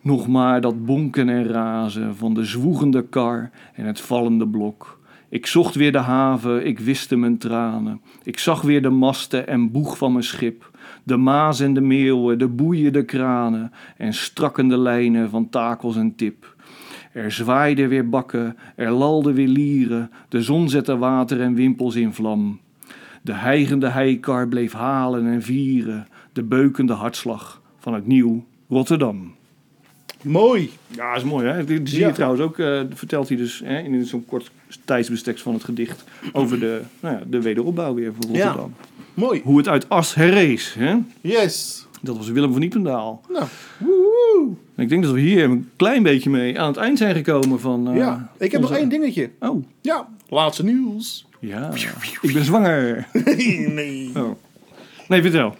[0.00, 4.98] nog maar dat bonken en razen van de zwoegende kar en het vallende blok.
[5.28, 8.00] Ik zocht weer de haven, ik wiste mijn tranen.
[8.22, 10.70] Ik zag weer de masten en boeg van mijn schip.
[11.08, 16.14] De maas en de meeuwen, de boeien, de kranen en strakkende lijnen van takels en
[16.14, 16.56] tip.
[17.12, 22.12] Er zwaaiden weer bakken, er lalden weer lieren, de zon zette water en wimpels in
[22.12, 22.60] vlam.
[23.22, 29.37] De hijgende heikar bleef halen en vieren, de beukende hartslag van het nieuw Rotterdam.
[30.22, 30.70] Mooi.
[30.86, 31.64] Ja, is mooi hè.
[31.64, 32.06] Dit zie Ja.
[32.06, 34.50] je trouwens ook, eh, vertelt hij dus hè, in zo'n kort
[34.84, 38.74] tijdsbestek van het gedicht over de, nou ja, de wederopbouw weer van Rotterdam.
[39.14, 39.40] Mooi.
[39.44, 40.74] Hoe het uit as herrees.
[40.78, 40.96] Hè?
[41.20, 41.86] Yes.
[42.02, 43.20] Dat was Willem van Niependaal.
[43.28, 43.44] Nou,
[43.78, 44.54] woehoe.
[44.76, 47.88] Ik denk dat we hier een klein beetje mee aan het eind zijn gekomen van...
[47.90, 49.30] eh, ja, ik heb onze- nog één dingetje.
[49.40, 51.26] Oh, Ja, laatste nieuws.
[51.40, 51.70] ja.
[52.22, 53.08] Ik ben zwanger.
[53.74, 54.10] nee.
[54.16, 54.30] Oh.
[55.08, 55.54] Nee, vertel.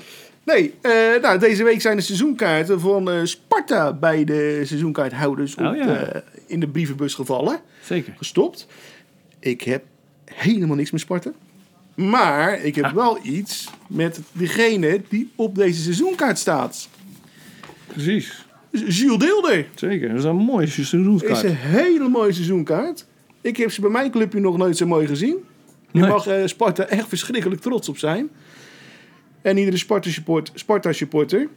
[0.55, 5.65] Nee, eh, nou, deze week zijn de seizoenkaarten van eh, Sparta bij de seizoenkaarthouders op,
[5.65, 5.87] Oh, ja.
[5.97, 7.61] eh, in de brievenbus gevallen.
[7.83, 8.15] Zeker.
[8.17, 8.67] Gestopt.
[9.41, 9.85] Ik heb
[10.25, 11.31] helemaal niks met Sparta.
[11.95, 12.93] Maar ik heb Ah.
[12.93, 16.89] wel iets met degene die op deze seizoenkaart staat.
[17.87, 18.47] Precies.
[18.73, 19.67] Jules Deelder.
[19.75, 20.09] Zeker.
[20.09, 21.43] Dat is een mooie is seizoenskaart.
[21.43, 23.07] een hele mooie seizoenkaart.
[23.41, 25.37] Ik heb ze bij mijn clubje nog nooit zo mooi gezien.
[25.91, 26.09] Je Nee.
[26.11, 28.29] mag Sparta echt verschrikkelijk trots op zijn.
[29.43, 31.49] En iedere Sparta, support, Sparta supporter.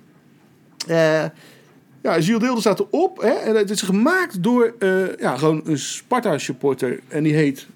[0.88, 1.26] Eh,
[2.02, 3.22] ja, Jules Deelder staat erop.
[3.22, 7.00] Hè, en het is gemaakt door eh, ja, gewoon een Sparta supporter.
[7.08, 7.68] En die heet,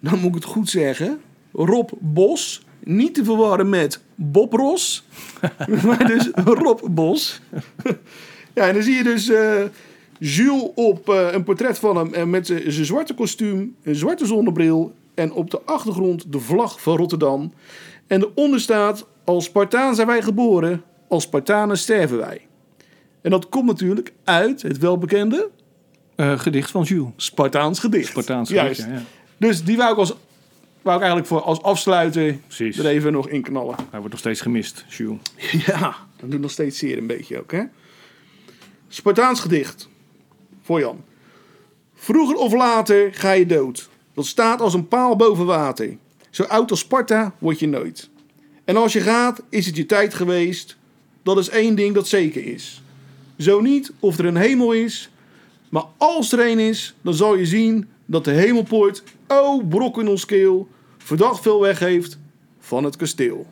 [0.00, 1.20] dan moet ik het goed zeggen,
[1.52, 2.64] Rob Bos.
[2.84, 5.06] Niet te verwarren met Bob Ros.
[5.86, 7.40] maar dus Rob Bos.
[8.54, 9.62] Ja, en dan zie je dus eh,
[10.18, 15.32] Jules op een portret van hem eh, met zijn zwarte kostuum, een zwarte zonnebril en
[15.32, 17.52] op de achtergrond de vlag van Rotterdam.
[18.06, 22.46] En eronder staat, als Spartaan zijn wij geboren, als Spartanen sterven wij.
[23.22, 25.50] En dat komt natuurlijk uit het welbekende
[26.16, 27.12] Eh, gedicht van Jules.
[27.16, 28.08] Spartaans gedicht.
[28.08, 28.80] Spartaans Juist.
[28.80, 29.46] gedicht, ja, ja.
[29.46, 30.14] Dus die wou ik, als,
[30.82, 32.78] wou ik eigenlijk voor als afsluiter Precies.
[32.78, 33.74] er even nog in knallen.
[33.76, 35.18] Hij wordt nog steeds gemist, Jules.
[35.66, 37.62] Ja, dat doet nog steeds zeer een beetje ook, hè?
[38.88, 39.88] Spartaans gedicht.
[40.62, 41.04] Voor Jan.
[41.94, 43.88] Vroeger of later ga je dood.
[44.14, 45.96] Dat staat als een paal boven water.
[46.30, 48.10] Zo oud als Sparta word je nooit.
[48.66, 50.76] En als je gaat, is het je tijd geweest.
[51.22, 52.82] Dat is één ding dat zeker is.
[53.38, 55.10] Zo niet of er een hemel is.
[55.68, 60.08] Maar als er een is, dan zal je zien dat de hemelpoort, oh brok in
[60.08, 62.18] ons keel, verdacht veel weg heeft
[62.60, 63.46] van het kasteel.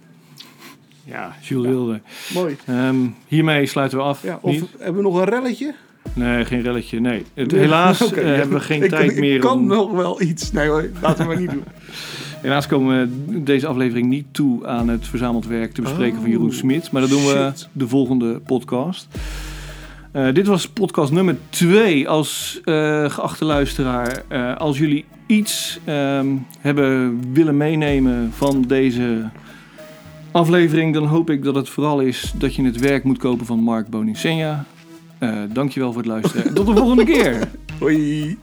[1.05, 2.01] Ja, Jules Wilde.
[2.35, 2.57] Mooi.
[2.67, 2.97] Ehm,
[3.27, 4.23] hiermee sluiten we af.
[4.23, 4.65] Ja, of Niet?
[4.79, 5.75] hebben we nog een relletje?
[6.13, 7.01] Nee, geen relletje.
[7.01, 7.25] Nee.
[7.35, 9.67] Het, helaas eh, hebben we geen Ik- tijd ik meer kan om...
[9.67, 10.53] nog wel iets.
[10.53, 11.65] Nee hoor, laten we maar niet doen.
[12.45, 16.47] Helaas komen we deze aflevering niet toe aan het verzameld werk te bespreken van Jeroen
[16.47, 16.91] Oh, Smit.
[16.91, 17.69] Maar dat doen we shit.
[17.73, 19.09] de volgende podcast.
[20.13, 24.23] Eh, dit was podcast nummer 2 als eh, geachte luisteraar.
[24.29, 26.27] Eh, als jullie iets ehm,
[26.61, 29.29] hebben willen meenemen van deze
[30.31, 33.59] aflevering, dan hoop ik dat het vooral is dat je het werk moet kopen van
[33.59, 34.65] Mark Bonicenja.
[35.19, 36.47] Eh dankjewel voor het luisteren.
[36.47, 37.39] en tot de volgende keer.
[37.81, 38.39] Hoi.